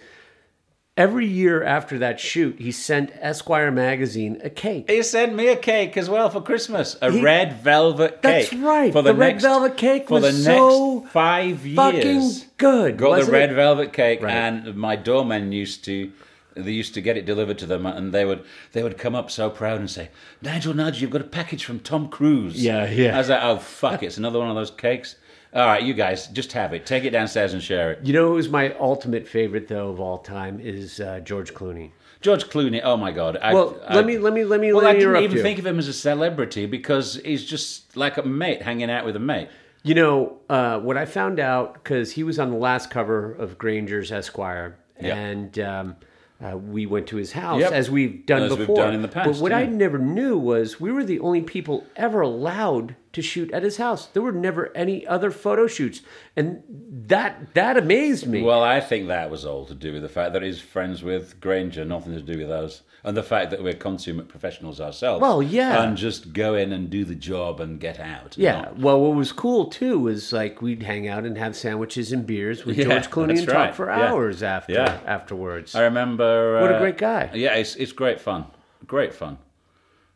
[0.98, 4.90] Every year after that shoot, he sent Esquire magazine a cake.
[4.90, 8.50] He sent me a cake as well for Christmas, a He- red velvet cake.
[8.50, 8.94] That's right.
[8.94, 11.76] For The the, red velvet cake for was the next so five years.
[11.76, 12.98] Fucking good.
[12.98, 13.56] Got the red it?
[13.56, 14.32] velvet cake, Right.
[14.34, 16.12] and my doorman used to.
[16.58, 19.30] They used to get it delivered to them, and they would they would come up
[19.30, 20.08] so proud and say,
[20.42, 23.14] "Nigel Nudge, you've got a package from Tom Cruise." Yeah, yeah.
[23.16, 25.18] I was like, "Oh fuck, it's another one of those cakes."
[25.56, 26.86] All right, you guys, just have it.
[26.86, 28.00] Take it downstairs and share it.
[28.06, 31.92] You know who's my ultimate favorite though of all time is uh, George Clooney.
[32.20, 32.82] George Clooney.
[32.84, 33.38] Oh my god.
[33.38, 35.44] I, Well, I- let me let me let me Well, let I didn't even you.
[35.44, 39.16] think of him as a celebrity because he's just like a mate hanging out with
[39.16, 39.48] a mate.
[39.84, 43.58] You know uh, what I found out because he was on the last cover of
[43.58, 45.16] Granger's Esquire, Yep.
[45.16, 45.96] and um,
[46.44, 47.72] uh, we went to his house Yep.
[47.72, 48.76] as we've done As we've before.
[48.78, 49.30] done in the past.
[49.34, 53.52] but what I never knew was we were the only people ever allowed to shoot
[53.52, 54.06] at his house.
[54.08, 56.02] There were never any other photo shoots,
[56.36, 56.62] and
[57.08, 58.42] that that amazed me.
[58.42, 61.40] Well, I think that was all to do with the fact that he's friends with
[61.42, 65.22] Granger, nothing to do with us, and the fact that we're consummate professionals ourselves.
[65.22, 65.84] Well, yeah.
[65.84, 68.38] and just go in and do the job and get out.
[68.38, 68.62] Yeah.
[68.62, 72.26] Not- Well, what was cool too was like we'd hang out and have sandwiches and
[72.26, 74.12] beers with Yeah, George Clooney and talk for Yeah.
[74.12, 75.00] hours after Yeah.
[75.06, 75.74] afterwards.
[75.76, 76.62] I remember.
[76.62, 77.30] What a uh, great guy.
[77.34, 78.46] Yeah, it's it's great fun.
[78.88, 79.38] Great fun.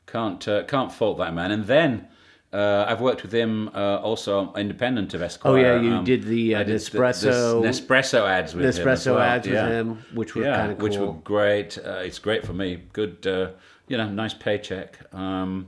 [0.07, 1.51] Can't uh, can't fault that man.
[1.51, 2.07] And then
[2.51, 5.51] Uh, I've worked with him uh, also independent of Esquire.
[5.53, 8.71] Oh yeah, you Um, did the uh, did Nespresso the, the Nespresso ads with him.
[8.71, 10.83] Nespresso well, ads with him, which were yeah, kind of cool.
[10.89, 11.77] which were great.
[11.77, 12.81] Uh, it's great for me.
[12.91, 13.51] Good, uh,
[13.87, 14.97] you know, nice paycheck.
[15.13, 15.67] Um,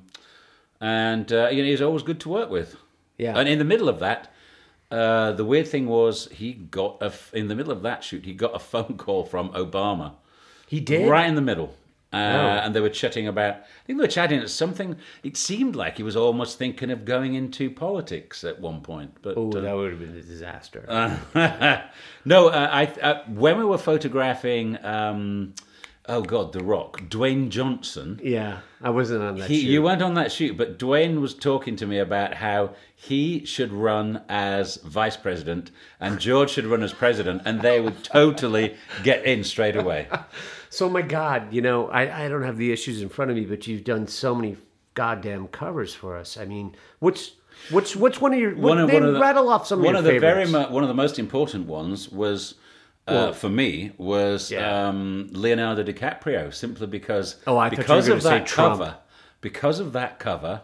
[0.80, 2.76] and uh, you know, he's always good to work with.
[3.17, 3.38] Yeah.
[3.38, 4.34] And in the middle of that,
[4.89, 8.26] uh, the weird thing was he got a f- in the middle of that shoot,
[8.26, 10.13] he got a phone call from Obama.
[10.67, 11.08] he did.
[11.08, 11.76] Right in the middle.
[12.13, 12.65] Uh, Oh.
[12.65, 14.97] And they were chatting about, I think they were chatting at something.
[15.24, 19.15] It seemed like he was almost thinking of going into politics at one point.
[19.21, 20.86] But Oh, uh, that would have been a disaster.
[22.26, 25.54] no, uh, I, uh, when we were photographing, um,
[26.10, 28.19] oh God, The Rock, Dwayne Johnson.
[28.24, 29.50] yeah, I wasn't on that.
[29.50, 29.67] He, shoot.
[29.69, 33.71] you weren't on that shoot, but Dwayne was talking to me about how he should
[33.71, 39.24] run as vice president and George should run as president, and they would totally get
[39.26, 40.08] in straight away.
[40.73, 43.43] So my God, you know, I, I don't have the issues in front of me,
[43.45, 44.55] but you've done so many
[44.93, 46.38] goddamn covers for us.
[46.38, 47.34] I mean, which
[47.71, 49.99] which what's one of your One of, one of the, rattle off some one of
[50.05, 50.71] of the very favorites.
[50.71, 52.55] one of the most important ones was.
[53.07, 54.88] Uh, for me, was Yeah.
[54.88, 58.77] um, Leonardo DiCaprio simply because Oh, I thought you were because of say that Trump.
[58.79, 58.95] cover,
[59.41, 60.62] because of that cover,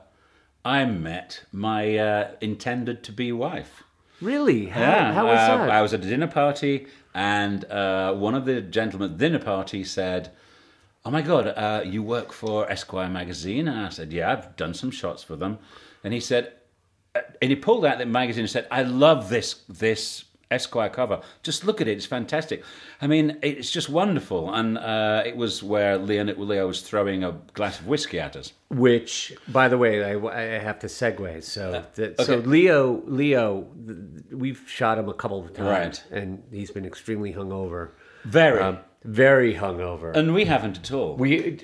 [0.63, 3.83] I met my uh, intended to be wife.
[4.21, 4.67] really?
[4.67, 5.69] How, Yeah, how was uh, that?
[5.71, 6.85] I was at a dinner party,
[7.17, 10.30] and uh, one of the gentlemen at the dinner party said,
[11.03, 14.75] "Oh my God, uh, you work for Esquire magazine?" And I said, "Yeah, I've done
[14.75, 15.58] some shots for them."
[16.03, 16.53] And he said,
[17.15, 21.21] uh, and he pulled out the magazine and said, "I love this this." Esquire cover.
[21.43, 22.63] Just look at it; it's fantastic.
[23.01, 24.53] I mean, it's just wonderful.
[24.53, 28.53] And uh, it was where Leo, Leo was throwing a glass of whiskey at us.
[28.69, 31.43] Which, by the way, I, I have to segue.
[31.43, 32.36] So, so Uh, okay.
[32.45, 33.67] Leo, Leo,
[34.31, 35.67] we've shot him a couple of times,
[36.12, 36.19] Right.
[36.21, 37.89] and he's been extremely hungover,
[38.25, 40.15] Very, um, very hungover.
[40.15, 41.15] and we haven't at all.
[41.17, 41.60] We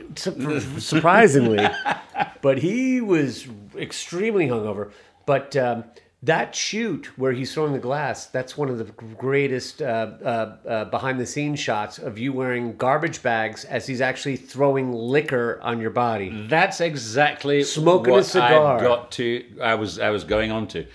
[0.80, 1.66] surprisingly,
[2.42, 4.92] but he was extremely hungover.
[5.26, 5.86] But um,
[6.24, 11.60] that shoot where he's throwing the glass—that's one of the greatest uh, uh, uh, behind-the-scenes
[11.60, 16.30] shots of you wearing garbage bags as he's actually throwing liquor on your body.
[16.48, 18.78] That's exactly Smoking a what cigar.
[18.78, 19.46] I got to.
[19.62, 20.86] I was I was going on to.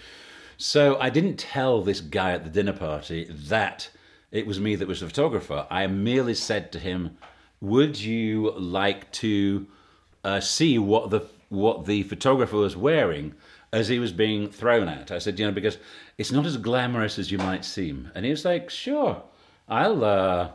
[0.57, 3.91] So I didn't tell this guy at the dinner party that
[4.33, 5.67] it was me that was the photographer.
[5.71, 7.19] I merely said to him,
[7.61, 9.67] "Would you like to
[10.25, 13.35] uh, see what the what the photographer was wearing
[13.73, 15.79] as he was being thrown at?" I said, "You know, because
[16.17, 19.23] it's not as glamorous as you might seem." And he was like, "Sure,
[19.69, 20.51] I'll." Uh,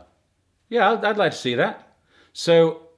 [0.68, 1.96] yeah, I'd, I'd like to see that.
[2.32, 2.88] So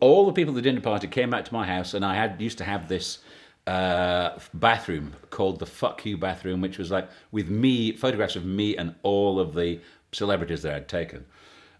[0.00, 2.40] all the people at the dinner party came back to my house, and I had
[2.40, 3.18] used to have this
[3.66, 8.76] uh, bathroom called the "Fuck You" bathroom, which was like with me photographs of me
[8.76, 9.80] and all of the
[10.12, 11.24] celebrities that I'd taken.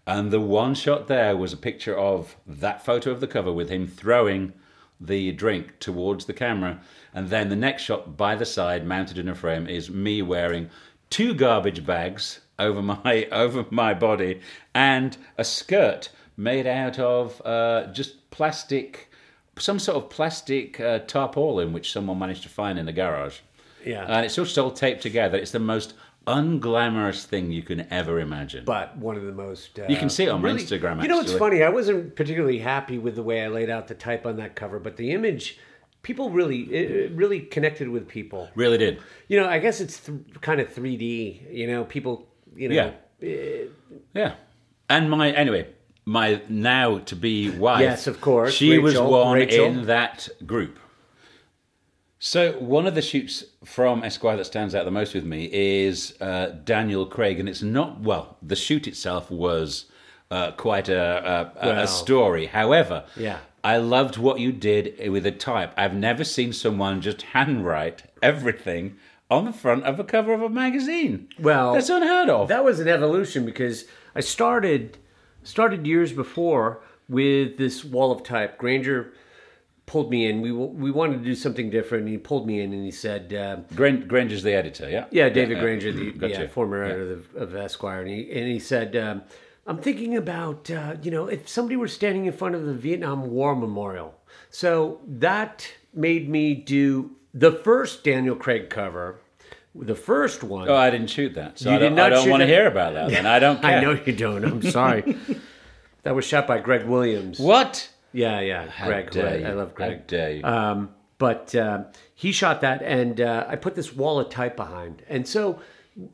[0.07, 3.69] And the one shot there was a picture of that photo of the cover with
[3.69, 4.53] him throwing
[4.99, 6.81] the drink towards the camera,
[7.13, 10.69] and then the next shot by the side, mounted in a frame, is me wearing
[11.09, 14.41] two garbage bags over my over my body
[14.73, 19.09] and a skirt made out of uh, just plastic,
[19.57, 23.39] some sort of plastic uh, tarpaulin which someone managed to find in the garage.
[23.85, 24.05] Yeah.
[24.05, 25.37] and it's just all taped together.
[25.37, 25.93] It's the most
[26.27, 28.65] unglamorous thing you can ever imagine.
[28.65, 29.79] but one of the most.
[29.79, 31.39] Uh, You can see it on my Instagram, You know, what's actually.
[31.39, 31.63] funny?
[31.63, 34.79] I wasn't particularly happy with the way I laid out the type on that cover,
[34.79, 35.57] but the image,
[36.03, 38.49] people really, it really connected with people.
[38.55, 38.99] really did.
[39.27, 41.51] You know, I guess it's th- kind of 3D.
[41.51, 42.27] You know, people.
[42.55, 42.75] You know.
[42.75, 43.27] Yeah.
[43.27, 43.63] eh,
[44.13, 44.35] Yeah.
[44.89, 45.67] And my anyway,
[46.05, 47.81] my now to be wife.
[47.81, 49.65] Yes, of course, She was one Rachel.
[49.65, 50.79] in that group.
[52.25, 56.19] So one of the shoots from Esquire that stands out the most with me is
[56.19, 58.37] uh, Daniel Craig, and it's not well.
[58.41, 59.85] The shoot itself was
[60.31, 61.83] uh, quite a, a, Well.
[61.83, 62.47] a story.
[62.47, 63.37] However, Yeah.
[63.63, 65.71] I loved what you did with a type.
[65.77, 68.97] I've never seen someone just handwrite everything
[69.29, 71.27] on the front of a cover of a magazine.
[71.39, 72.47] Well, that's unheard of.
[72.47, 73.85] That was an evolution because
[74.15, 74.97] I started
[75.43, 78.57] started years before with this wall of type.
[78.57, 79.13] Granger
[79.85, 80.41] pulled me in.
[80.41, 82.03] We we wanted to do something different.
[82.03, 85.05] And he pulled me in and he said, uh, Gran- Granger's the editor, yeah.
[85.11, 86.33] "Yeah, David Granger, the Gotcha.
[86.33, 86.93] yeah, former Yeah.
[86.93, 88.95] editor of, of Esquire," and he and he said.
[88.95, 89.21] Um,
[89.67, 93.31] I'm thinking about, uh, you know, if somebody were standing in front of the Vietnam
[93.31, 94.13] War Memorial.
[94.51, 99.21] So that made me do the first Daniel Craig cover,
[99.73, 100.69] the first one.
[100.69, 102.45] Oh, I didn't shoot that, so You I don't, did not I don't want to
[102.47, 103.09] hear about that.
[103.09, 103.77] Then I don't care.
[103.79, 104.45] I know you don't.
[104.45, 105.17] I'm sorry.
[106.03, 107.39] that was shot by Greg Williams.
[107.39, 107.89] What?
[108.15, 109.11] Yeah, yeah, Greg.
[109.11, 110.07] dare I, love How Greg.
[110.07, 110.43] dare you?
[110.43, 115.03] Um, but uh, he shot that, and uh, I put this wall of type behind.
[115.09, 115.59] And so,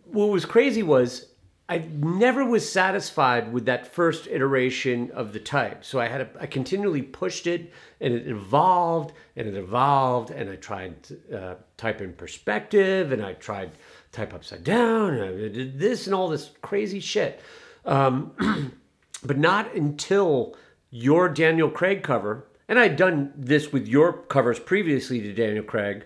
[0.05, 1.27] what was crazy was
[1.71, 5.85] I never was satisfied with that first iteration of the type.
[5.85, 10.49] So I had a, I continually pushed it, and it evolved, and it evolved, and
[10.49, 10.95] I tried
[11.33, 13.71] uh, type in perspective, and I tried
[14.11, 17.39] type upside down, and I did this and all this crazy shit.
[17.85, 18.73] Um,
[19.23, 20.57] but not until
[20.91, 26.06] your Daniel Craig cover, and I'd done this with your covers previously to Daniel Craig.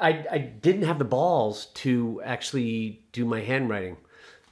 [0.00, 3.96] I, I didn't have the balls to actually do my handwriting.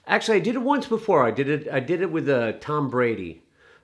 [0.07, 1.27] Actually, I did it once before.
[1.27, 1.69] I did it.
[1.71, 3.43] I did it with uh, Tom Brady.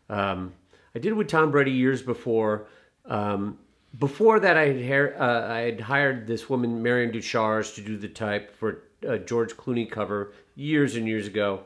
[0.09, 0.53] Um,
[0.95, 2.67] I did it with Tom Brady years before.
[3.07, 3.59] Um,
[3.99, 8.09] before that, I had, uh, I had hired this woman, Marion Deuchars, to do the
[8.09, 11.65] type for a George Clooney cover years and years ago.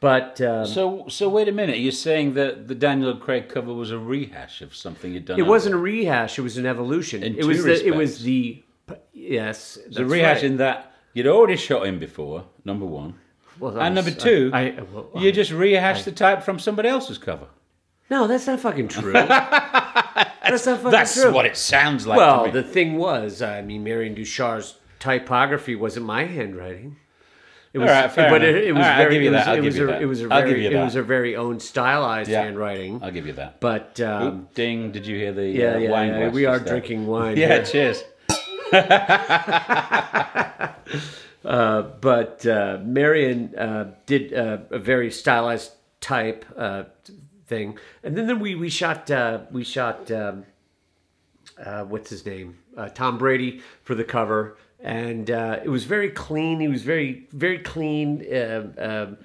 [0.00, 1.78] But um, So, so wait a minute.
[1.78, 5.38] You're saying that the Daniel Craig cover was a rehash of something you'd done?
[5.38, 7.22] it wasn't a rehash; it was an evolution.
[7.24, 8.62] In it was two the, it was the
[9.12, 9.76] yes.
[9.86, 10.44] that's rehash right.
[10.44, 12.44] in that you'd already shot him before.
[12.64, 13.14] Number one,
[13.58, 16.88] Well, and was- number two, I, I- well, you just rehashed the type from somebody
[16.88, 17.46] else's cover.
[18.08, 19.12] no, that's not fucking true.
[19.12, 21.32] that's not fucking That's true.
[21.32, 22.16] what it sounds like.
[22.16, 22.50] to Well, me.
[22.52, 26.96] the thing was, I mean, Marion Deuchars' typography wasn't my handwriting.
[27.78, 28.56] It was, right, fair but enough.
[28.56, 29.64] it, it was All right, I'll very, give you it was, that, I'll it give
[29.64, 30.02] was you a, that.
[30.02, 30.84] it was a I'll give very, you it that.
[30.84, 32.42] was a very own stylized Yeah.
[32.42, 33.02] handwriting.
[33.02, 33.60] I'll give you that.
[33.60, 34.92] But um, Oop, ding!
[34.92, 36.68] Did you hear the yeah, uh, yeah, wine yeah, glass we are there?
[36.68, 37.36] drinking wine.
[37.36, 37.64] Yeah, here.
[37.64, 38.04] cheers.
[41.42, 46.84] but uh, Marion uh, did uh, a very stylized type uh,
[47.46, 50.44] thing, and then, then we we shot uh, we shot um,
[51.64, 56.10] uh, what's his name uh, Tom Brady for the cover, and uh, it was very
[56.10, 56.60] clean.
[56.60, 58.24] He was very very clean.
[58.32, 59.16] Uh, um,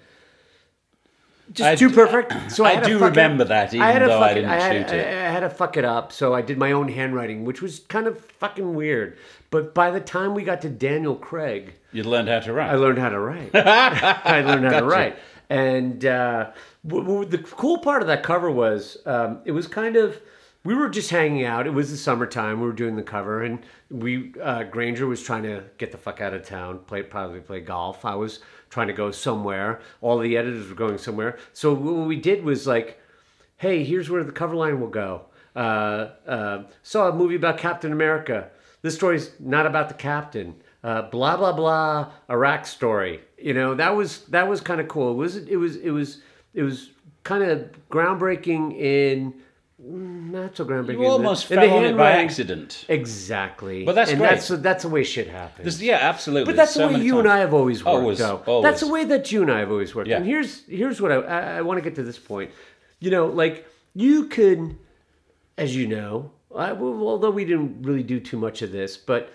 [1.52, 2.52] just I too d- perfect.
[2.52, 4.96] So I, I do remember that, I even to though I it- didn't had, shoot
[4.96, 5.08] it.
[5.08, 6.12] I, I had to fuck it up.
[6.12, 9.18] So I did my own handwriting, which was kind of fucking weird.
[9.52, 12.72] But by the time we got to Daniel Craig, You'd learned how to write.
[12.72, 13.52] I learned how to write.
[13.56, 15.18] I learned how to write.
[15.50, 16.52] And uh,
[16.88, 20.20] w- w- the cool part of that cover was um, it was kind of
[20.65, 21.67] we were just hanging out.
[21.67, 22.62] It was the summertime.
[22.62, 26.21] We were doing the cover, and we uh, Granger was trying to get the fuck
[26.21, 28.06] out of town, play probably play golf.
[28.06, 29.82] I was trying to go somewhere.
[30.02, 31.38] All the editors were going somewhere.
[31.52, 32.99] So what we did was like,
[33.58, 35.26] hey, here's where the cover line will go.
[35.56, 38.49] Uh, uh, saw a movie about Captain America.
[38.82, 40.56] This story's not about the captain.
[40.84, 42.12] Uh, blah blah blah.
[42.30, 43.21] Iraq story.
[43.38, 45.12] You know that was that was kind of cool.
[45.12, 46.21] It was it was it was
[46.54, 46.91] it was
[47.23, 49.34] kind of groundbreaking in
[49.86, 51.00] Mm, not so groundbreaking.
[51.00, 52.86] you almost the, fell on it by accident.
[52.88, 53.84] Exactly.
[53.84, 54.30] But that's and great.
[54.30, 55.63] That's that's the way shit happens.
[55.65, 56.46] There's- yeah, absolutely.
[56.46, 57.28] But that's So the way you and.
[57.28, 57.96] I have always worked.
[57.96, 58.63] Always, always.
[58.63, 60.10] That's the way that you and I have always worked.
[60.10, 60.17] Yeah.
[60.17, 62.52] And here's here's what I I, I want to get to this point.
[63.00, 64.78] You know, like you could,
[65.58, 69.32] as you know, I, although we didn't really do too much of this, but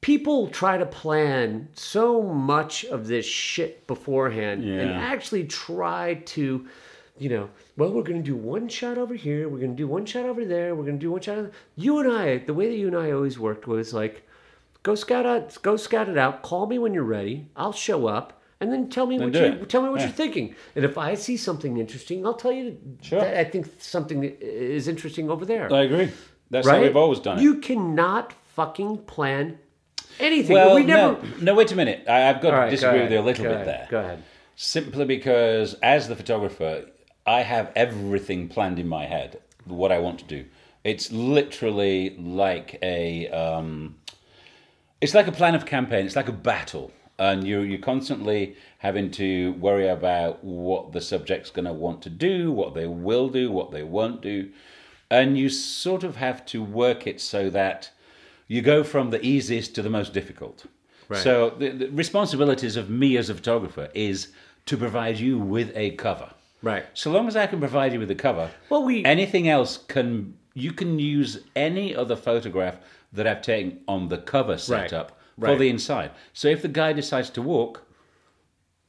[0.00, 6.66] people try to plan so much of this shit beforehand and actually try to
[7.18, 9.86] you know well we're going to do one shot over here we're going to do
[9.88, 12.54] one shot over there we're going to do one shot over you and i the
[12.54, 14.26] way that you and i always worked was like
[14.82, 18.40] go scout out go scout it out call me when you're ready i'll show up
[18.60, 19.68] and then tell me what you it.
[19.68, 20.06] tell me what Yeah.
[20.06, 23.20] you're thinking and if i see something interesting i'll tell you Sure.
[23.20, 26.10] that i think something is interesting over there I agree.
[26.50, 27.42] That's right how we've always done it.
[27.42, 29.58] you cannot fucking plan
[30.20, 32.04] anything well, we never no, no, wait a minute.
[32.08, 33.60] I, I've got All to right, go disagree ahead, with you a little go bit
[33.60, 33.86] ahead, there.
[33.90, 34.22] go ahead
[34.56, 36.86] Simply because, as the photographer,
[37.28, 40.46] I have everything planned in my head, what I want to do.
[40.82, 43.96] It's literally like a, um,
[45.02, 46.06] it's like a plan of campaign.
[46.06, 51.50] It's like a battle, and you you're constantly having to worry about what the subject's
[51.50, 54.48] going to want to do, what they will do, what they won't do,
[55.10, 57.90] and you sort of have to work it so that
[58.46, 60.64] you go from the easiest to the most difficult.
[61.10, 61.20] Right.
[61.20, 64.28] So the, the responsibilities of me as a photographer is
[64.64, 66.30] to provide you with a cover.
[66.62, 66.84] Right.
[66.94, 70.34] So long as I can provide you with a cover, Well, we- anything else can
[70.54, 72.78] you can use any other photograph
[73.12, 75.58] that I've taken on the cover setup for Right.
[75.58, 76.10] the inside.
[76.32, 77.86] So if the guy decides to walk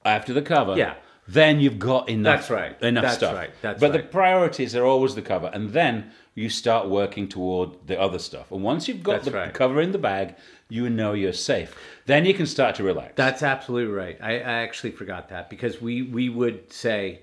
[0.03, 0.95] after the cover, Yeah.
[1.27, 2.39] then you've got enough.
[2.39, 2.82] That's right.
[2.82, 3.36] Enough That's stuff.
[3.36, 3.51] right.
[3.62, 7.99] That's but the priorities are always the cover, and then you start working toward the
[8.01, 8.51] other stuff.
[8.51, 9.53] And once you've got That's the right.
[9.53, 10.36] cover in the bag,
[10.69, 11.75] you know you're safe.
[12.08, 13.13] Then you can start to relax.
[13.15, 14.17] That's absolutely right.
[14.21, 17.19] I, I actually forgot that because we we would say,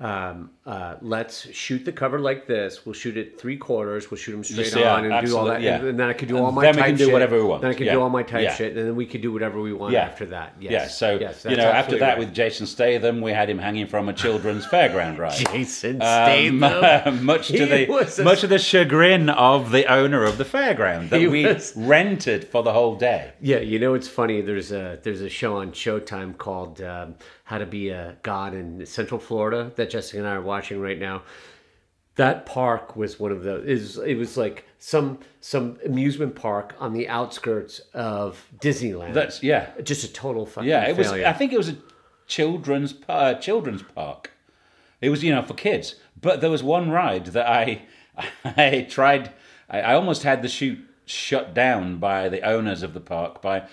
[0.00, 2.86] um, uh, let's shoot the cover like this.
[2.86, 4.10] We'll shoot it three quarters.
[4.10, 5.60] We'll shoot them straight Just, yeah, on and do all that.
[5.60, 5.76] yeah.
[5.76, 7.12] And, and then I could do And all my then we can do shit.
[7.12, 7.60] whatever we want.
[7.62, 7.92] Then I could Yeah.
[7.94, 10.54] do all my type shit, and then we could do whatever we want after that.
[10.58, 10.72] Yes.
[10.72, 12.18] Yeah, so yes, you know, after that right.
[12.18, 15.32] with Jason Statham, we had him hanging from a children's fairground ride.
[15.52, 17.24] Jason Um, Statham.
[17.24, 21.20] much to the a- much to the chagrin of the owner of the fairground that
[21.30, 23.32] we was- rented for the whole day.
[23.40, 24.40] Yeah, you know it's funny.
[24.40, 27.16] There's a there's a show on Showtime called um,
[27.50, 31.00] How to Be a God in Central Florida that Jessica and I are watching right
[31.00, 31.22] now.
[32.14, 36.92] That park was one of the is it was like some some amusement park on
[36.92, 39.14] the outskirts of Disneyland.
[39.14, 40.88] That's yeah, just a total fucking yeah.
[40.88, 41.10] It was.
[41.10, 41.76] I think it was a
[42.28, 44.30] children's uh, children's park.
[45.00, 47.82] It was you know for kids, but there was one ride that I
[48.44, 49.32] I tried.
[49.68, 53.66] I, I almost had the shoot shut down by the owners of the park by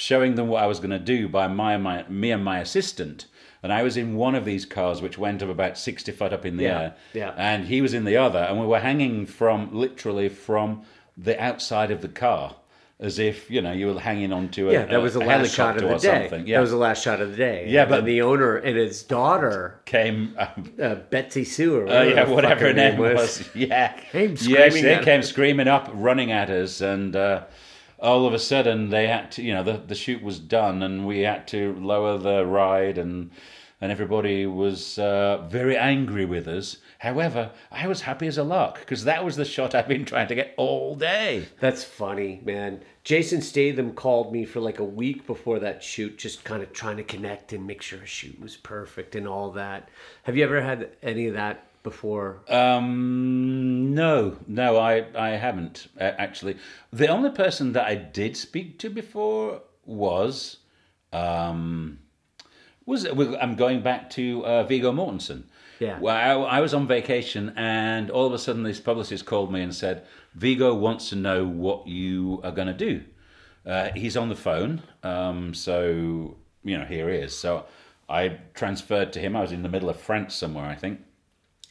[0.00, 3.26] showing them what I was going to do by my, my me and my assistant.
[3.62, 6.46] And I was in one of these cars, which went up about sixty foot up
[6.46, 7.34] in the Yeah, air, yeah.
[7.36, 10.82] and he was in the other, and we were hanging from literally from
[11.18, 12.56] the outside of the car,
[12.98, 15.76] as if you know you were hanging onto a, yeah, that was the last shot
[15.76, 16.22] of the day.
[16.22, 16.46] something.
[16.46, 17.66] Yeah, That was the last shot of the day.
[17.68, 20.34] Yeah, And but- the owner and his daughter, came.
[20.38, 23.46] Um, uh, Betsy Sue, or Oh whatever, yeah, whatever her name was.
[23.54, 25.28] Yeah, Came yes, screaming they at came us.
[25.28, 27.42] screaming up, running at us, and uh,
[28.02, 31.06] all of a sudden they had to, you know, the the shoot was done, and
[31.06, 33.30] we had to lower the ride, and
[33.80, 36.76] and everybody was uh, very angry with us.
[36.98, 40.28] However, I was happy as a lark because that was the shot I've been trying
[40.28, 41.46] to get all day.
[41.60, 42.82] That's funny, man.
[43.04, 46.98] Jason Statham called me for like a week before that shoot, just kind of trying
[46.98, 49.88] to connect and make sure a shoot was perfect and all that.
[50.24, 52.40] Have you ever had any of that before?
[52.48, 56.56] Um, no, no, I, I haven't uh, actually.
[56.92, 60.58] The only person that I did speak to before was,
[61.12, 61.98] um,
[62.86, 65.44] was I'm going back to uh, Viggo Mortensen.
[65.78, 65.98] Yeah.
[65.98, 69.62] Well, I, I was on vacation, and all of a sudden, this publicist called me
[69.62, 73.02] and said, "Viggo wants to know what you are going to do."
[73.64, 77.36] Uh, he's on the phone, um, so you know here he is.
[77.36, 77.64] So
[78.10, 79.36] I transferred to him.
[79.36, 81.00] I was in the middle of France somewhere, I think,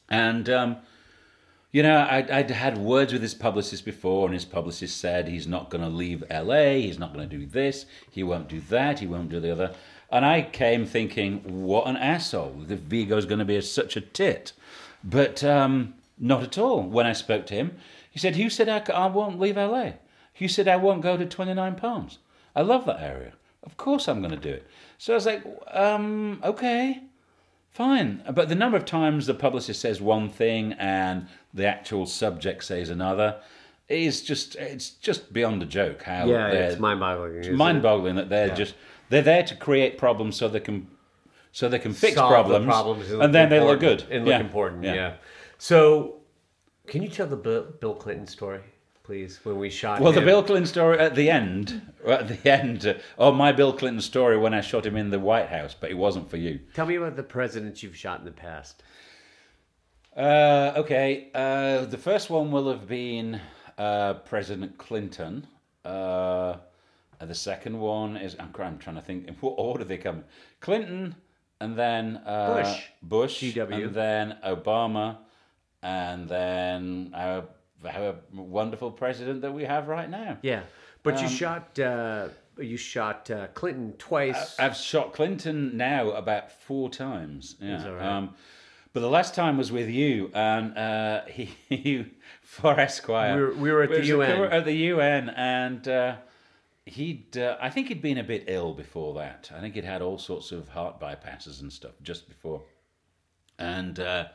[0.10, 0.78] and um,
[1.72, 5.48] you know I'd, I'd had words with his publicist before, and his publicist said he's
[5.48, 6.76] not going to leave LA.
[6.76, 7.86] He's not going to do this.
[8.10, 9.00] He won't do that.
[9.00, 9.74] He won't do the other.
[10.12, 12.63] And I came thinking, what an asshole!
[12.65, 14.54] The Viggo's going to be a, such a tit,
[15.04, 16.82] but um, not at all.
[16.82, 17.78] When I spoke to him,
[18.10, 19.91] he said, "Who said I won't leave LA?
[20.36, 22.17] Who said I won't go to Twenty Nine Palms?
[22.56, 23.34] I love that area.
[23.63, 24.67] Of course I'm going to do it."
[24.98, 27.04] So I was like, um, "Okay."
[27.71, 32.63] Fine, but the number of times the publicist says one thing and the actual subject
[32.63, 33.39] says another
[33.88, 36.03] is just—it's just beyond a joke.
[36.03, 37.38] How yeah, it's mind-boggling.
[37.38, 37.58] it's isn't it?
[37.58, 38.75] mind-boggling that they're just
[39.10, 40.88] they're there to create problems so they can
[41.51, 44.38] so they can fix Solve the problems, problems and then they look good and yeah.
[44.38, 44.84] look important.
[44.84, 45.15] Yeah.
[45.58, 46.17] So,
[46.88, 48.62] can you tell the Bill Clinton story,
[49.10, 49.39] please?
[49.41, 50.22] When we shot Well, the?
[50.22, 54.38] Bill Clinton story at the end, at the end, uh, oh, my Bill Clinton story
[54.38, 56.60] when I shot him in the White House, but it wasn't for you.
[56.76, 58.84] Tell me about the presidents you've shot in the past.
[60.15, 63.41] Uh, okay, uh, the first one will have been
[63.80, 65.48] uh, President Clinton.
[65.84, 66.58] Uh,
[67.19, 70.24] the second one is I'm, I'm trying to think in what order they come.
[70.60, 71.15] Clinton,
[71.60, 72.84] and then uh, Bush.
[73.02, 73.86] Bush, GW.
[73.86, 75.17] and then Obama,
[75.82, 77.12] and then
[77.85, 80.37] our, a wonderful president that we have right now.
[80.41, 80.61] Yeah,
[81.03, 84.59] but Um, you shot uh, you shot uh, Clinton twice.
[84.59, 87.55] I've shot Clinton now about four times.
[87.61, 87.87] Yeah.
[87.87, 88.05] right.
[88.05, 88.35] Um,
[88.91, 92.05] but the last time was with you, and uh, he, he
[92.41, 93.35] for Esquire.
[93.35, 94.33] We were- we were at the UN.
[94.33, 96.15] we were at the UN, and uh,
[96.85, 97.37] he'd.
[97.37, 99.51] Uh, I think he'd been a bit ill before that.
[99.55, 102.63] I think he'd had all sorts of heart bypasses and stuff just before.
[103.57, 104.25] And uh,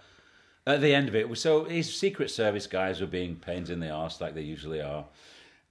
[0.67, 3.91] at the end of it, so his Secret Service guys were being pains in the
[3.91, 5.05] arse like they usually are,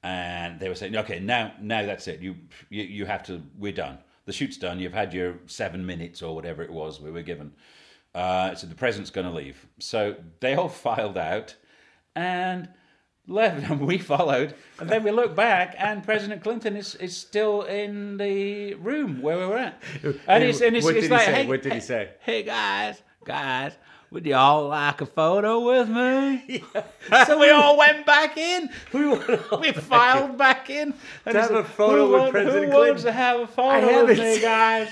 [0.03, 2.19] and they were saying, "Okay, now, now that's it.
[2.19, 2.35] You,
[2.69, 3.41] you, you have to.
[3.57, 3.97] We're done.
[4.25, 4.79] The shoot's done.
[4.79, 7.51] You've had your seven minutes or whatever it was we were given.
[8.13, 9.65] Uh, so the president's going to leave.
[9.79, 11.55] So they all filed out,
[12.15, 12.69] and."
[13.25, 17.61] Left and we followed, and then we look back, and President Clinton is, is still
[17.61, 19.81] in the room where we were at,
[20.27, 21.33] and it's and it's, What it's did he like, say?
[21.33, 22.09] hey, What did he say?
[22.19, 23.77] Hey guys, guys,
[24.13, 26.63] would y'all like a photo with me?
[27.25, 28.69] so we all went back in.
[28.93, 29.07] We,
[29.59, 30.93] we filed back in.
[31.25, 34.19] And To have a photo who with President who wants to have a photo with
[34.19, 34.89] me, guys?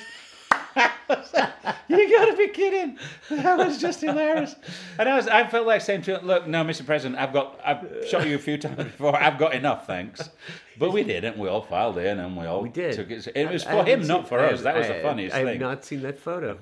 [1.88, 2.98] you gotta be kidding!
[3.30, 4.56] That was just hilarious.
[5.00, 6.86] And I was, I felt like saying to him, "Look, no, Mr.
[6.86, 9.16] President, I've got, I've shot you a few times before.
[9.16, 10.30] I've got enough, thanks."
[10.78, 11.38] But we didn't.
[11.38, 12.96] We all filed in, and we all We did.
[12.96, 13.28] took it.
[13.36, 14.62] It was I for haven't him, not for I us.
[14.62, 15.60] That was I- the funniest I have thing.
[15.60, 16.58] not seen that photo.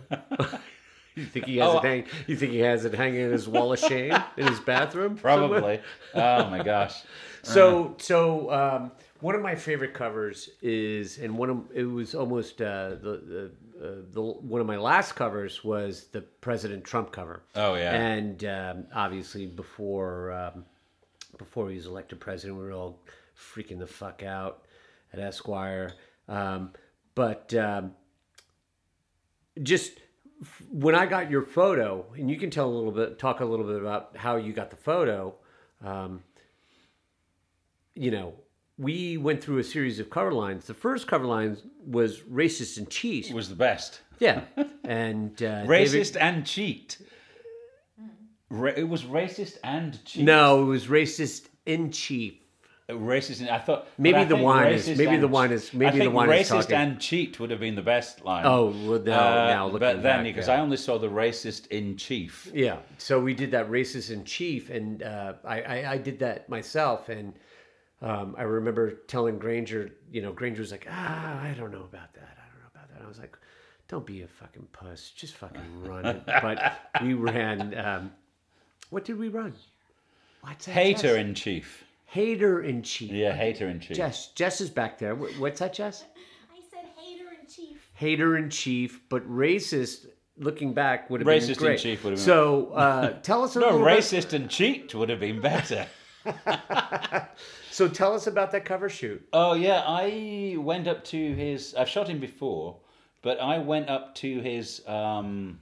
[1.15, 2.05] You think he has Oh, it hang?
[2.27, 5.17] You think he has it hanging in his wall of shame in his bathroom?
[5.17, 5.59] somewhere?
[5.61, 5.79] Probably.
[6.15, 7.01] oh my gosh.
[7.43, 8.91] So, so um,
[9.21, 13.85] one of my favorite covers is, and one of it was almost uh, the the,
[13.87, 17.43] uh, the one of my last covers was the President Trump cover.
[17.55, 17.93] Oh, yeah.
[17.93, 20.65] and um, obviously before um,
[21.37, 22.99] before he was elected president, we were all
[23.37, 24.65] freaking the fuck out
[25.13, 25.93] at Esquire.
[26.27, 26.71] Um,
[27.15, 27.93] but um,
[29.63, 29.93] just
[30.71, 33.65] when I got your photo, and you can tell a little bit, talk a little
[33.65, 35.35] bit about how you got the photo.
[35.83, 36.23] Um,
[37.95, 38.33] you know,
[38.77, 40.65] we went through a series of cover lines.
[40.65, 43.29] The first cover line was racist and cheat.
[43.29, 44.01] It was the best.
[44.19, 44.43] Yeah,
[44.85, 46.97] and uh, David- Racist and cheat.
[48.49, 50.23] Ra- it was racist and cheat.
[50.23, 52.33] no, it was racist in chief.
[52.89, 53.41] Racist.
[53.41, 56.29] And, I thought Maybe the wine is- maybe and the wine is- maybe the wine
[56.31, 58.45] is racist and cheat would have been the best line.
[58.45, 60.55] Oh, well, now, Uh, now looking but then because yeah.
[60.55, 62.49] I only saw the racist in chief.
[62.53, 66.49] Yeah, so we did that racist in chief, and uh, I, I I did that
[66.49, 67.33] myself, and
[68.01, 72.13] um, I remember telling Granger, you know, Granger was like, ah, I don't know about
[72.13, 73.03] that, I don't know about that.
[73.03, 73.37] I was like,
[73.87, 76.21] don't be a fucking puss, just fucking run.
[76.41, 77.77] But we ran.
[77.77, 78.11] Um,
[78.89, 79.53] what did we run?
[80.41, 80.71] What's that?
[80.71, 81.83] Hater in chief.
[82.09, 83.11] Hater in chief.
[83.11, 83.97] Yeah, hater in chief.
[83.97, 85.15] Jess, Jess is back there.
[85.15, 86.05] What's that, Jess?
[86.51, 87.77] I said hater in chief.
[87.93, 90.05] hater in chief, but racist.
[90.41, 91.79] Looking back, would have Racist been great.
[91.79, 94.31] Racist in chief would have been- So, uh, tell us a No, little bit- racist
[94.31, 95.85] and cheat would have been better.
[97.71, 99.25] So, tell us about that cover shoot.
[99.31, 101.73] Oh yeah, I went up to his.
[101.75, 102.77] I've shot him before,
[103.21, 104.81] but I went up to his.
[104.87, 105.59] Um,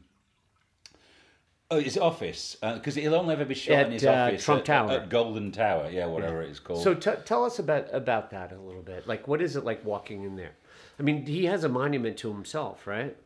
[1.69, 4.59] Oh, his office, because he'll only ever be shot At, in his uh, office Trump
[4.61, 4.91] at, Tower.
[4.91, 6.81] at Golden Tower, yeah, whatever it's called.
[6.81, 9.05] So, t- tell us about about that a little bit.
[9.05, 10.51] Like, what is it like walking in there?
[10.97, 13.17] I mean, he has a monument to himself, right?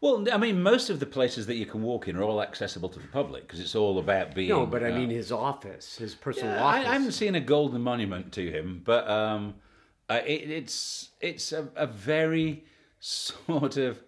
[0.00, 2.88] well, I mean, most of the places that you can walk in are all accessible
[2.90, 4.48] to the public because it's all about being.
[4.48, 6.88] No, but I uh, mean his office, his personal Yeah, I, office.
[6.88, 9.56] I haven't seen a golden monument to him, but um,
[10.08, 12.64] uh, it, it's it's a, a very
[13.00, 14.02] sort of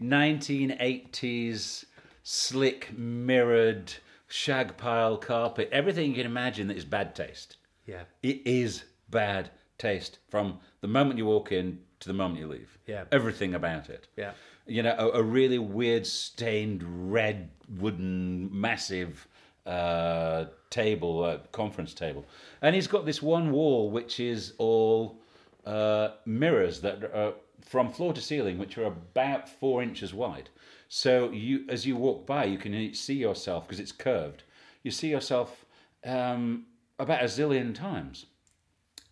[0.00, 1.84] 1980s
[2.22, 3.92] slick mirrored
[4.28, 7.56] shag pile carpet, everything you can imagine that is bad taste.
[7.86, 12.46] yeah, It is bad taste from the moment you walk in to the moment you
[12.46, 12.78] leave.
[12.86, 13.04] Yeah.
[13.12, 14.08] everything about it.
[14.16, 14.32] Yeah.
[14.66, 19.26] you know, a, a really weird stained red wooden massive
[19.66, 22.24] uh, table, uh, conference table,
[22.62, 25.20] and he's got this one wall which is all
[25.66, 30.48] uh, mirrors that are from floor to ceiling, which are about four inches wide.
[30.94, 34.42] So you, as you walk by, you can see yourself because it's curved.
[34.82, 35.64] You see yourself
[36.04, 36.66] um,
[36.98, 38.26] about a zillion times,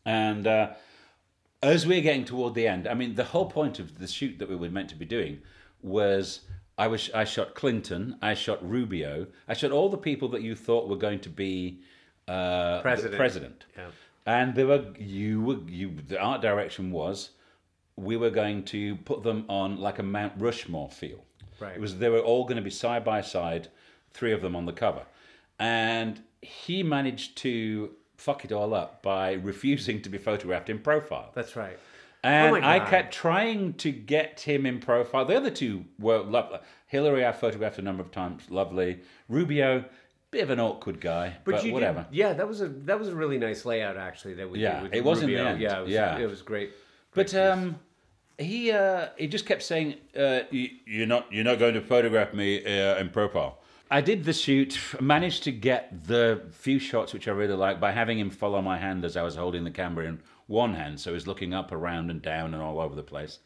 [0.05, 0.47] and.
[0.47, 0.71] Uh,
[1.63, 4.49] as we're getting toward the end, I mean, the whole point of the shoot that
[4.49, 5.43] we were meant to be doing
[5.83, 6.41] was
[6.79, 10.55] I was I shot Clinton, I shot Rubio, I shot all the people that you
[10.55, 11.81] thought were going to be
[12.29, 13.17] uh, President.
[13.17, 13.65] president.
[13.77, 13.91] Yeah.
[14.25, 17.31] And there were you were you the art direction was
[17.97, 21.25] we were going to put them on like a Mount Rushmore feel.
[21.61, 21.75] Right.
[21.77, 23.69] It was they were all going to be side by side,
[24.13, 25.03] three of them on the cover,
[25.59, 31.31] and he managed to fuck it all up by refusing to be photographed in profile.
[31.35, 31.79] that's right.
[32.23, 35.25] And Oh I kept trying to get him in profile.
[35.25, 36.59] The other two were lovely.
[36.87, 39.01] Hillary, I photographed a number of times, lovely.
[39.31, 39.87] Rubio,
[40.31, 42.07] bit of an awkward guy, but, you whatever.
[42.11, 44.35] Did, yeah, that was a that was a really nice layout actually.
[44.35, 45.49] That we Yeah, did with it was in the Rubio.
[45.51, 45.61] end.
[45.63, 46.19] Yeah, it was, Yeah.
[46.19, 46.73] it was great.
[47.15, 47.77] But um,
[48.41, 52.33] he uh, he just kept saying, uh, "You- "You're not you're not going to photograph
[52.35, 53.59] me uh, in profile."
[53.93, 57.91] I did the shoot, managed to get the few shots which I really liked by
[57.91, 61.13] having him follow my hand as I was holding the camera in one hand, so
[61.13, 63.41] he's looking up, around, and down, and all over the place.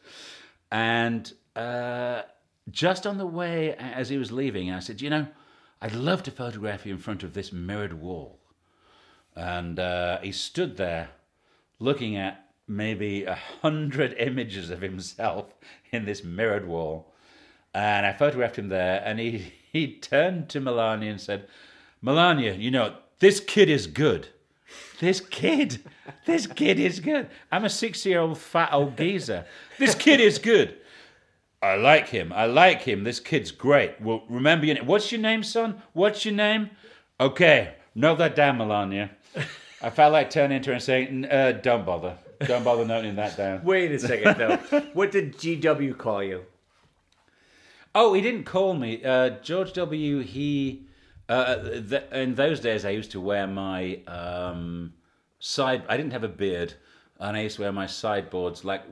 [0.71, 2.21] And uh,
[2.69, 5.27] just on the way as he was leaving, I said, "You know,
[5.81, 8.39] I'd love to photograph you in front of this mirrored wall."
[9.35, 11.09] And uh, he stood there
[11.79, 15.53] looking at maybe a hundred images of himself
[15.91, 17.13] in this mirrored wall.
[17.73, 21.47] And I photographed him there, and he, he turned to Melania and said,
[22.01, 24.29] Melania, you know, this kid is good.
[24.99, 25.83] This kid,
[26.25, 27.29] this kid is good.
[27.51, 29.45] I'm a six year old fat old geezer.
[29.79, 30.77] This kid is good.
[31.61, 32.31] I like him.
[32.31, 33.03] I like him.
[33.03, 33.99] This kid's great.
[33.99, 34.85] Well, remember your name.
[34.85, 35.81] What's your name, son?
[35.93, 36.69] What's your name?
[37.19, 39.11] Okay, note that down, Melania.
[39.81, 42.17] I felt like turning to her and saying, uh, don't bother.
[42.39, 44.79] Don't bother noting that down." Wait a second though.
[44.93, 46.45] what did GW call you?
[47.93, 49.03] Oh, he didn't call me.
[49.03, 50.19] Uh, George W.
[50.19, 50.85] He
[51.29, 51.55] uh,
[51.89, 54.93] th- in those days I used to wear my um,
[55.39, 55.83] side.
[55.87, 56.73] I didn't have a beard,
[57.19, 58.83] and I used to wear my sideboards like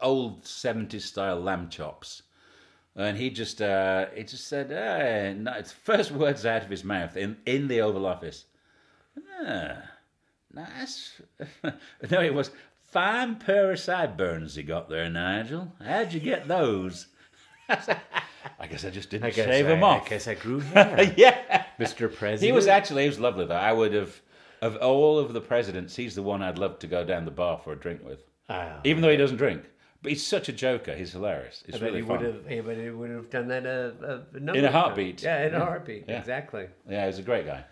[0.00, 2.22] old seventies style lamb chops.
[2.96, 6.84] And he just uh, he just said, hey, no, it's first words out of his
[6.84, 8.44] mouth in, in the Oval Office.
[9.42, 9.82] Ah,
[10.54, 11.20] nice.
[12.10, 12.50] no, it was
[12.86, 15.72] fine pair of sideburns you got there, Nigel.
[15.84, 17.08] How'd you get those?
[17.68, 20.06] I guess I just didn't I guess shave I, them off.
[20.06, 21.64] I guess I grew hair, yeah.
[21.78, 22.14] Mr.
[22.14, 22.42] President.
[22.42, 23.54] He was actually he was lovely though.
[23.54, 24.20] I would have
[24.62, 27.58] of all of the presidents, he's the one I'd love to go down the bar
[27.58, 28.24] for a drink with.
[28.48, 28.80] Ah.
[28.84, 29.64] Even though he doesn't drink.
[30.02, 30.94] But he's such a joker.
[30.94, 31.64] He's hilarious.
[31.66, 32.26] It's I bet really he would fun.
[32.26, 32.46] have.
[32.46, 34.72] I bet he would have done that a, a, number In a times.
[34.72, 35.22] heartbeat.
[35.22, 36.04] Yeah, in a heartbeat.
[36.06, 36.18] Yeah.
[36.18, 36.66] Exactly.
[36.88, 37.64] Yeah, he's a great guy.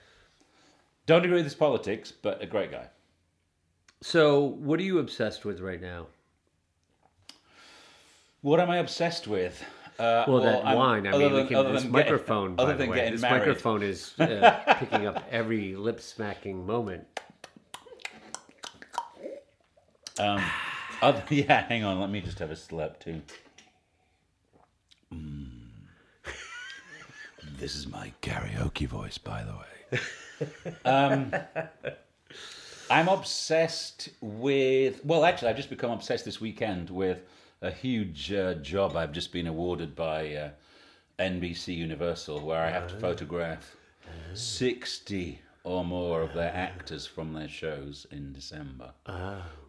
[1.07, 2.87] Don't agree with his politics, but a great guy.
[4.03, 6.07] So, what are you obsessed with right now?
[8.41, 9.63] What am I obsessed with?
[9.99, 11.07] Uh, Well, that I'm- wine.
[11.07, 12.57] I mean, than- can, this getting- microphone.
[12.57, 13.39] by other the than way, getting this married.
[13.41, 17.07] microphone is uh, picking up every lip smacking moment.
[20.19, 22.01] Other, yeah, hang on.
[22.01, 23.23] Let me just have a slurp too.
[25.13, 25.49] Mm.
[27.59, 30.01] This is my karaoke voice, by the way.
[30.85, 31.33] Um,
[32.91, 35.05] I'm obsessed with.
[35.05, 37.21] Well, actually, I've just become obsessed this weekend with
[37.61, 40.51] a huge uh, job I've just been awarded by uh,
[41.19, 43.77] NBC Universal, where I have to photograph
[44.35, 48.93] 60 or more of their actors from their shows in December.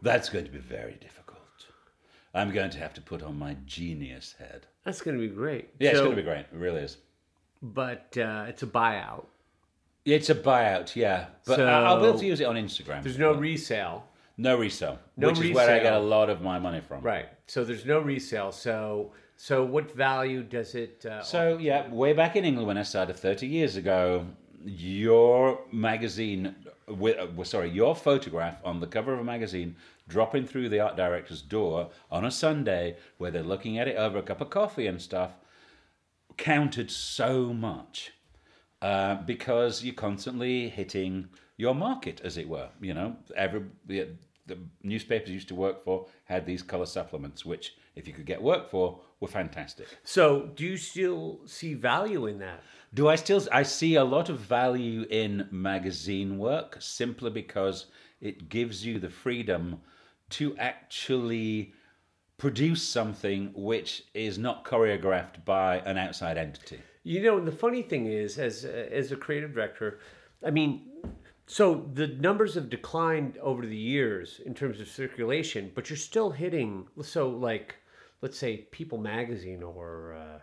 [0.01, 1.39] That's going to be very difficult.
[2.33, 4.65] I'm going to have to put on my genius head.
[4.83, 5.69] That's going to be great.
[5.79, 6.39] Yeah, it's going to be great.
[6.51, 6.97] It really is.
[7.61, 9.25] But uh, it's a buyout.
[10.05, 11.27] It's a buyout, yeah.
[11.45, 13.03] But So- I- I'll be able to use it on Instagram.
[13.03, 14.05] There's no resale.
[14.37, 17.01] No resale, No which is where I get a lot of my money from.
[17.03, 17.29] Right.
[17.47, 18.51] So there's no resale.
[18.51, 21.05] So so what value does it?
[21.05, 24.25] Uh, So yeah, way back in England when I started 30 years ago,
[24.65, 26.55] your magazine,
[26.87, 29.75] wi- uh, well, sorry, your photograph on the cover of a magazine,
[30.07, 34.17] dropping through the art director's door on a Sunday, where they're looking at it over
[34.17, 35.31] a cup of coffee and stuff,
[36.37, 38.13] counted so much.
[38.83, 42.67] Uh, because you're constantly hitting your market, as it were.
[42.81, 44.09] You know, every the,
[44.45, 48.25] the newspapers you used to work for had these color supplements, which, if you could
[48.25, 49.87] get work for, were fantastic.
[50.03, 52.61] so do you still see value in that?
[52.93, 53.41] Do I still?
[53.53, 57.85] I see a lot of value in magazine work simply because
[58.19, 59.79] it gives you the freedom
[60.31, 61.71] to actually
[62.37, 66.81] produce something which is not choreographed by an outside entity.
[67.03, 69.99] You know, the funny thing is, as as a creative director,
[70.45, 70.83] I mean,
[71.47, 76.31] so the numbers have declined over the years in terms of circulation, but you're still
[76.31, 76.87] hitting.
[77.01, 77.75] So, like,
[78.21, 80.39] let's say People Magazine or uh,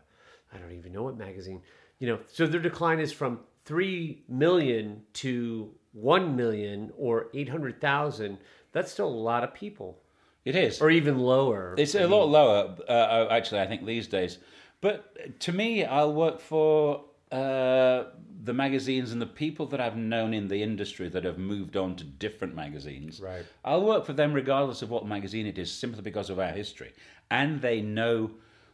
[0.54, 1.62] I don't even know what magazine.
[1.98, 7.80] You know, so their decline is from three million to one million or eight hundred
[7.80, 8.38] thousand.
[8.72, 9.98] That's still a lot of people,
[10.44, 10.80] It is.
[10.80, 11.74] or even lower.
[11.76, 14.38] It's a lot lower, uh, uh, actually, I think, these days.
[14.80, 18.04] But to me, I'll work for uh,
[18.42, 21.96] the magazines and the people that I've known in the industry that have moved on
[21.96, 23.20] to different magazines.
[23.20, 23.44] Right.
[23.64, 26.92] I'll work for them regardless of what magazine it is, simply because of our history.
[27.30, 28.30] And they know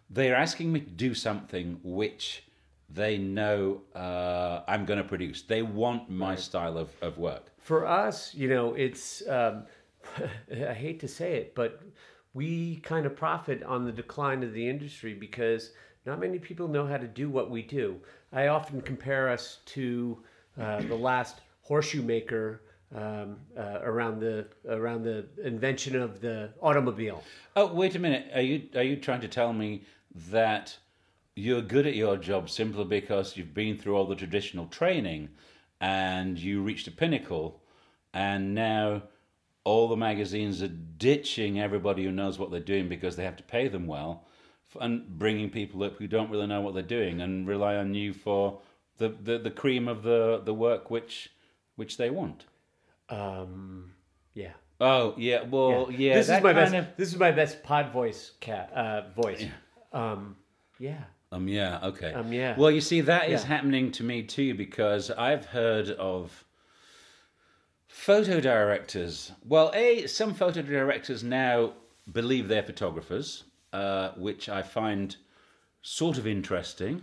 [0.09, 2.44] they're asking me to do something which
[2.88, 5.42] they know uh, I'm going to produce.
[5.42, 7.50] They want my style of, of work.
[7.59, 9.64] for us, you know, it's um,
[10.52, 11.82] I hate to say it, but
[12.32, 15.72] we kind of profit on the decline of the industry because
[16.07, 17.96] not many people know how to do what we do.
[18.32, 20.18] I often compare us to
[20.61, 22.62] uh, the last horseshoe maker
[22.94, 27.24] um, uh, around the around the invention of the automobile.
[27.57, 28.30] Oh, wait a minute.
[28.34, 29.84] Are you are you trying to tell me
[30.30, 30.76] that
[31.34, 35.28] you're good at your job simply because you've been through all the traditional training
[35.80, 37.61] and you reached a pinnacle
[38.14, 39.02] and now
[39.64, 43.42] all the magazines are ditching everybody who knows what they're doing because they have to
[43.42, 44.24] pay them well
[44.80, 48.12] and bringing people up who don't really know what they're doing and rely on you
[48.12, 48.60] for
[48.98, 51.30] the, the, the cream of the, the work which
[51.76, 52.44] which they want.
[53.08, 53.92] Um,
[54.34, 54.52] yeah.
[54.80, 56.74] Oh yeah, well yeah, this is my best.
[56.74, 59.44] of This is my best pod voice cat uh, voice.
[59.92, 60.36] Um,
[60.78, 61.04] yeah.
[61.32, 62.12] Um, yeah, okay.
[62.12, 62.56] Um, yeah.
[62.56, 63.48] Well, you see, that is Yeah.
[63.48, 66.44] happening to me too because I've heard of
[67.88, 69.32] photo directors.
[69.44, 71.72] Well, A, some photo directors now
[72.12, 75.16] believe they're photographers, uh, which I find
[75.82, 77.02] sort of interesting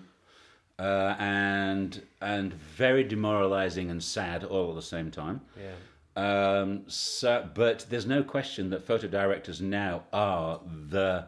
[0.80, 5.42] uh, and and very demoralizing and sad all at the same time.
[5.58, 5.76] Yeah.
[6.16, 10.60] Um, so, but there's no question that photo directors now are
[10.90, 11.26] the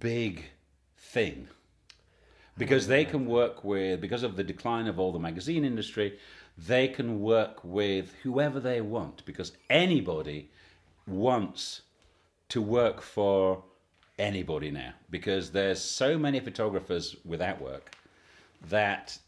[0.00, 0.44] big
[0.96, 1.48] thing
[2.56, 6.18] because they can work with because of the decline of all the magazine industry
[6.56, 10.50] they can work with whoever they want because anybody
[11.06, 11.82] wants
[12.48, 13.62] to work for
[14.18, 17.94] anybody now because there's so many photographers without work
[18.68, 19.18] that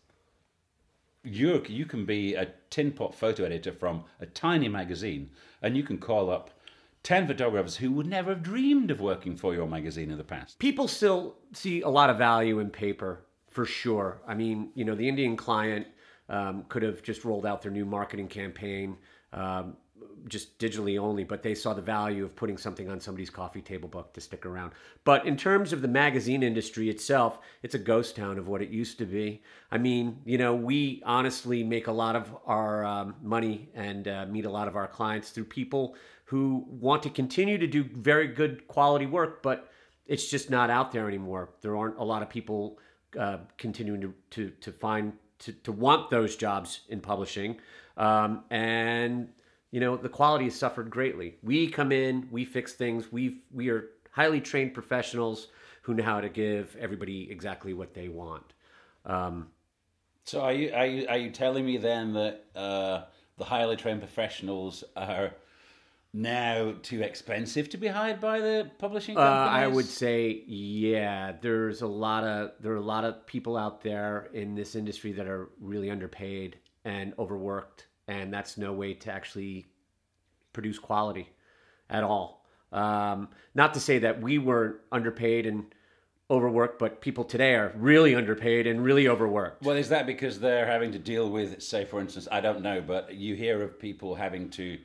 [1.24, 5.28] you you can be a tin pot photo editor from a tiny magazine
[5.62, 6.50] and you can call up
[7.02, 10.58] 10 photographers who would never have dreamed of working for your magazine in the past
[10.58, 13.20] people still see a lot of value in paper
[13.58, 14.20] for sure.
[14.26, 15.86] I mean, you know, the Indian client
[16.28, 18.96] um, could have just rolled out their new marketing campaign,
[19.32, 19.76] um,
[20.26, 23.88] just digitally only, but they saw the value of putting something on somebody's coffee table
[23.88, 24.72] book to stick around.
[25.04, 28.70] But in terms of the magazine industry itself, it's a ghost town of what it
[28.70, 29.42] used to be.
[29.70, 34.26] I mean, you know, we honestly make a lot of our um, money and uh,
[34.26, 35.94] meet a lot of our clients through people
[36.24, 39.70] who want to continue to do very good quality work, but
[40.06, 41.50] it's just not out there anymore.
[41.60, 42.78] There aren't a lot of people
[43.18, 47.58] uh, continuing to, to, to find to, to want those jobs in publishing.
[47.96, 49.28] Um, and
[49.70, 51.36] you know the quality has suffered greatly.
[51.42, 53.12] We come in, we fix things.
[53.12, 55.48] We we are highly trained professionals
[55.82, 58.52] who know how to give everybody exactly what they want.
[59.06, 59.48] Um,
[60.24, 63.04] So are you are you are you telling me then that uh,
[63.38, 65.32] the highly trained professionals are
[66.12, 69.64] now too expensive to be hired by the publishing uh, companies?
[69.64, 73.82] I would say, yeah, there's a lot of there are a lot of people out
[73.82, 79.12] there in this industry that are really underpaid and overworked, and that's no way to
[79.12, 79.66] actually
[80.52, 81.28] produce quality
[81.88, 82.44] at all.
[82.72, 85.66] Um, not to say that we weren't underpaid and
[86.30, 89.62] overworked, but people today are really underpaid and really overworked.
[89.62, 92.82] Well, is that because they're having to deal with, say, for instance, I don't know,
[92.82, 94.78] but you hear of people having to.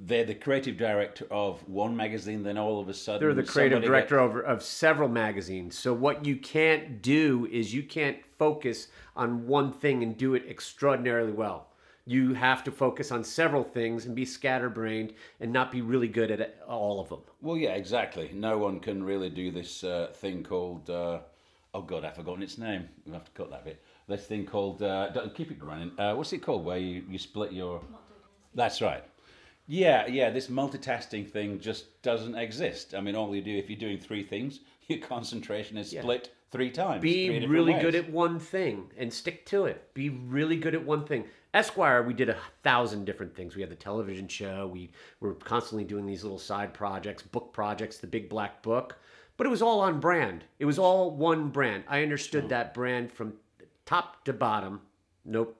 [0.00, 3.80] They're the creative director of one magazine, then all of a sudden They're the creative
[3.80, 5.78] director gets- over of several magazines.
[5.78, 10.44] So what you can't do is you can't focus on one thing and do it
[10.48, 11.67] extraordinarily well.
[12.08, 16.30] You have to focus on several things and be scatterbrained and not be really good
[16.30, 17.20] at all of them.
[17.42, 18.30] Well, yeah, exactly.
[18.32, 20.88] No one can really do this uh, thing called.
[20.88, 21.18] Uh,
[21.74, 22.88] oh God, I've forgotten its name.
[23.04, 23.82] We have to cut that bit.
[24.08, 24.82] This thing called.
[24.82, 25.92] Uh, keep it running.
[25.98, 26.64] Uh, what's it called?
[26.64, 27.82] Where you, you split your.
[28.54, 29.04] That's right.
[29.66, 30.30] Yeah, yeah.
[30.30, 32.94] This multitasking thing just doesn't exist.
[32.94, 36.70] I mean, all you do if you're doing three things, your concentration is split three
[36.70, 37.02] times.
[37.02, 37.82] Be different really ways.
[37.82, 39.92] good at one thing and stick to it.
[39.94, 41.24] Be really good at one thing.
[41.54, 43.56] Esquire, we did a thousand different things.
[43.56, 44.66] We had the television show.
[44.66, 44.90] We
[45.20, 48.98] were constantly doing these little side projects, book projects, the Big Black Book.
[49.36, 50.44] But it was all on brand.
[50.58, 51.84] It was all one brand.
[51.88, 53.34] I understood that brand from
[53.86, 54.80] top to bottom.
[55.24, 55.56] Nope.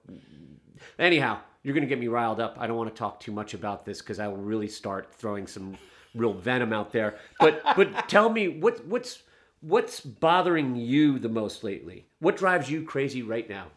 [0.99, 2.57] Anyhow, you're going to get me riled up.
[2.59, 5.47] I don't want to talk too much about this because I will really start throwing
[5.47, 5.77] some
[6.15, 7.17] real venom out there.
[7.41, 9.23] But but tell me what what's
[9.61, 12.07] what's bothering you the most lately?
[12.21, 13.69] What drives you crazy right now?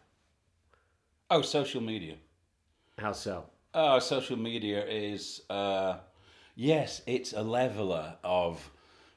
[1.33, 2.15] Oh, social media.
[2.99, 3.45] How so?
[3.73, 5.99] Oh, social media is uh,
[6.55, 8.69] yes, it's a leveler of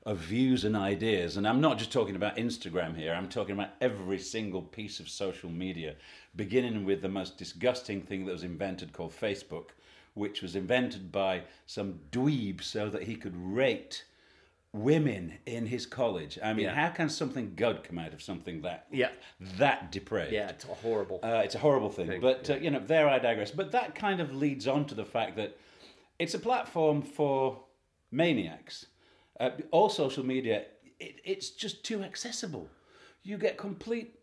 [0.06, 3.12] of views and ideas, and I'm not just talking about Instagram here.
[3.12, 5.96] I'm talking about every single piece of social media,
[6.36, 9.70] beginning with the most disgusting thing that was invented called Facebook,
[10.12, 14.04] which was invented by some dweeb so that he could rate
[14.74, 16.36] women in his college.
[16.42, 16.74] I mean, Yeah.
[16.74, 19.12] how can something good come out of something that Yeah.
[19.58, 20.32] that depraved?
[20.32, 21.20] Yeah, it's a horrible.
[21.22, 23.52] Uh, it's a horrible thing, but uh, you know, there I digress.
[23.52, 25.56] But that kind of leads on to the fact that
[26.18, 27.64] it's a platform for
[28.10, 28.86] maniacs.
[29.38, 30.64] Uh, all social media,
[30.98, 32.68] it, it's just too accessible.
[33.22, 34.18] You get complete,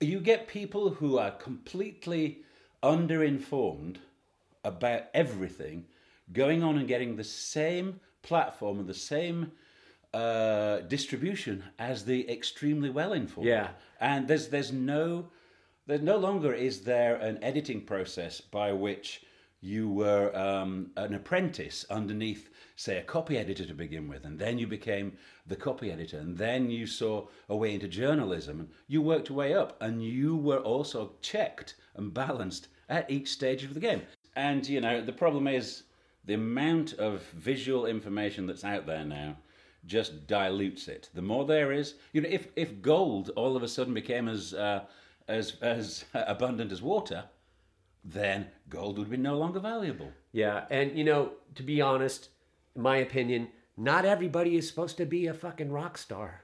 [0.00, 2.42] you get people who are completely
[2.84, 3.96] underinformed
[4.64, 5.86] about everything,
[6.32, 9.50] going on and getting the same platform and the same
[10.14, 13.48] uh, distribution as the extremely well informed.
[13.48, 13.70] Yeah.
[14.00, 15.28] and there's there's no
[15.86, 19.22] there's no longer is there an editing process by which
[19.62, 24.58] you were um, an apprentice underneath, say, a copy editor to begin with, and then
[24.58, 29.00] you became the copy editor, and then you saw a way into journalism, and you
[29.00, 33.74] worked your way up, and you were also checked and balanced at each stage of
[33.74, 34.02] the game.
[34.34, 35.84] And you know, the problem is
[36.24, 39.36] the amount of visual information that's out there now
[39.86, 41.10] just dilutes it.
[41.14, 44.54] The more there is, you know, if if gold all of a sudden became as
[44.54, 44.84] uh,
[45.28, 47.24] as as abundant as water,
[48.04, 50.12] then gold would be no longer valuable.
[50.32, 52.28] yeah, and you know, to be honest,
[52.76, 56.42] in my opinion, not everybody is supposed to be a fucking rock star.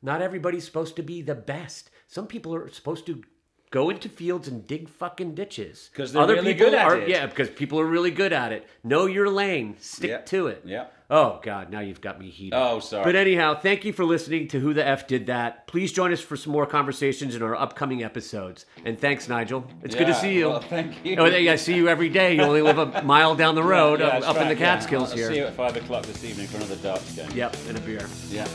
[0.00, 1.90] Not everybody's supposed to be the best.
[2.06, 3.22] Some people are supposed to
[3.70, 7.08] go into fields and dig fucking ditches 'Cause they're really people good at are, it.
[7.08, 8.66] Yeah, because people are really good at it.
[8.84, 9.76] Know your lane.
[9.80, 10.18] Stick Yeah.
[10.22, 10.62] to it.
[10.64, 10.86] Yeah.
[11.10, 12.54] Oh God, now you've got me heated.
[12.54, 13.02] Oh, sorry.
[13.04, 15.66] But anyhow, thank you for listening to Who the F Did That.
[15.66, 18.66] Please join us for some more conversations in our upcoming episodes.
[18.84, 19.66] And thanks, Nigel.
[19.82, 20.50] It's good to see you.
[20.50, 21.16] well, thank you.
[21.16, 22.34] Oh, yeah, I see you every day.
[22.34, 24.74] You only live a mile down the road, Yeah, up, up in right, the yeah.
[24.76, 25.28] Catskills I'll here.
[25.28, 27.30] See you at five o'clock this evening for another darts game.
[27.34, 28.06] Yep, and a beer.
[28.28, 28.46] Yeah.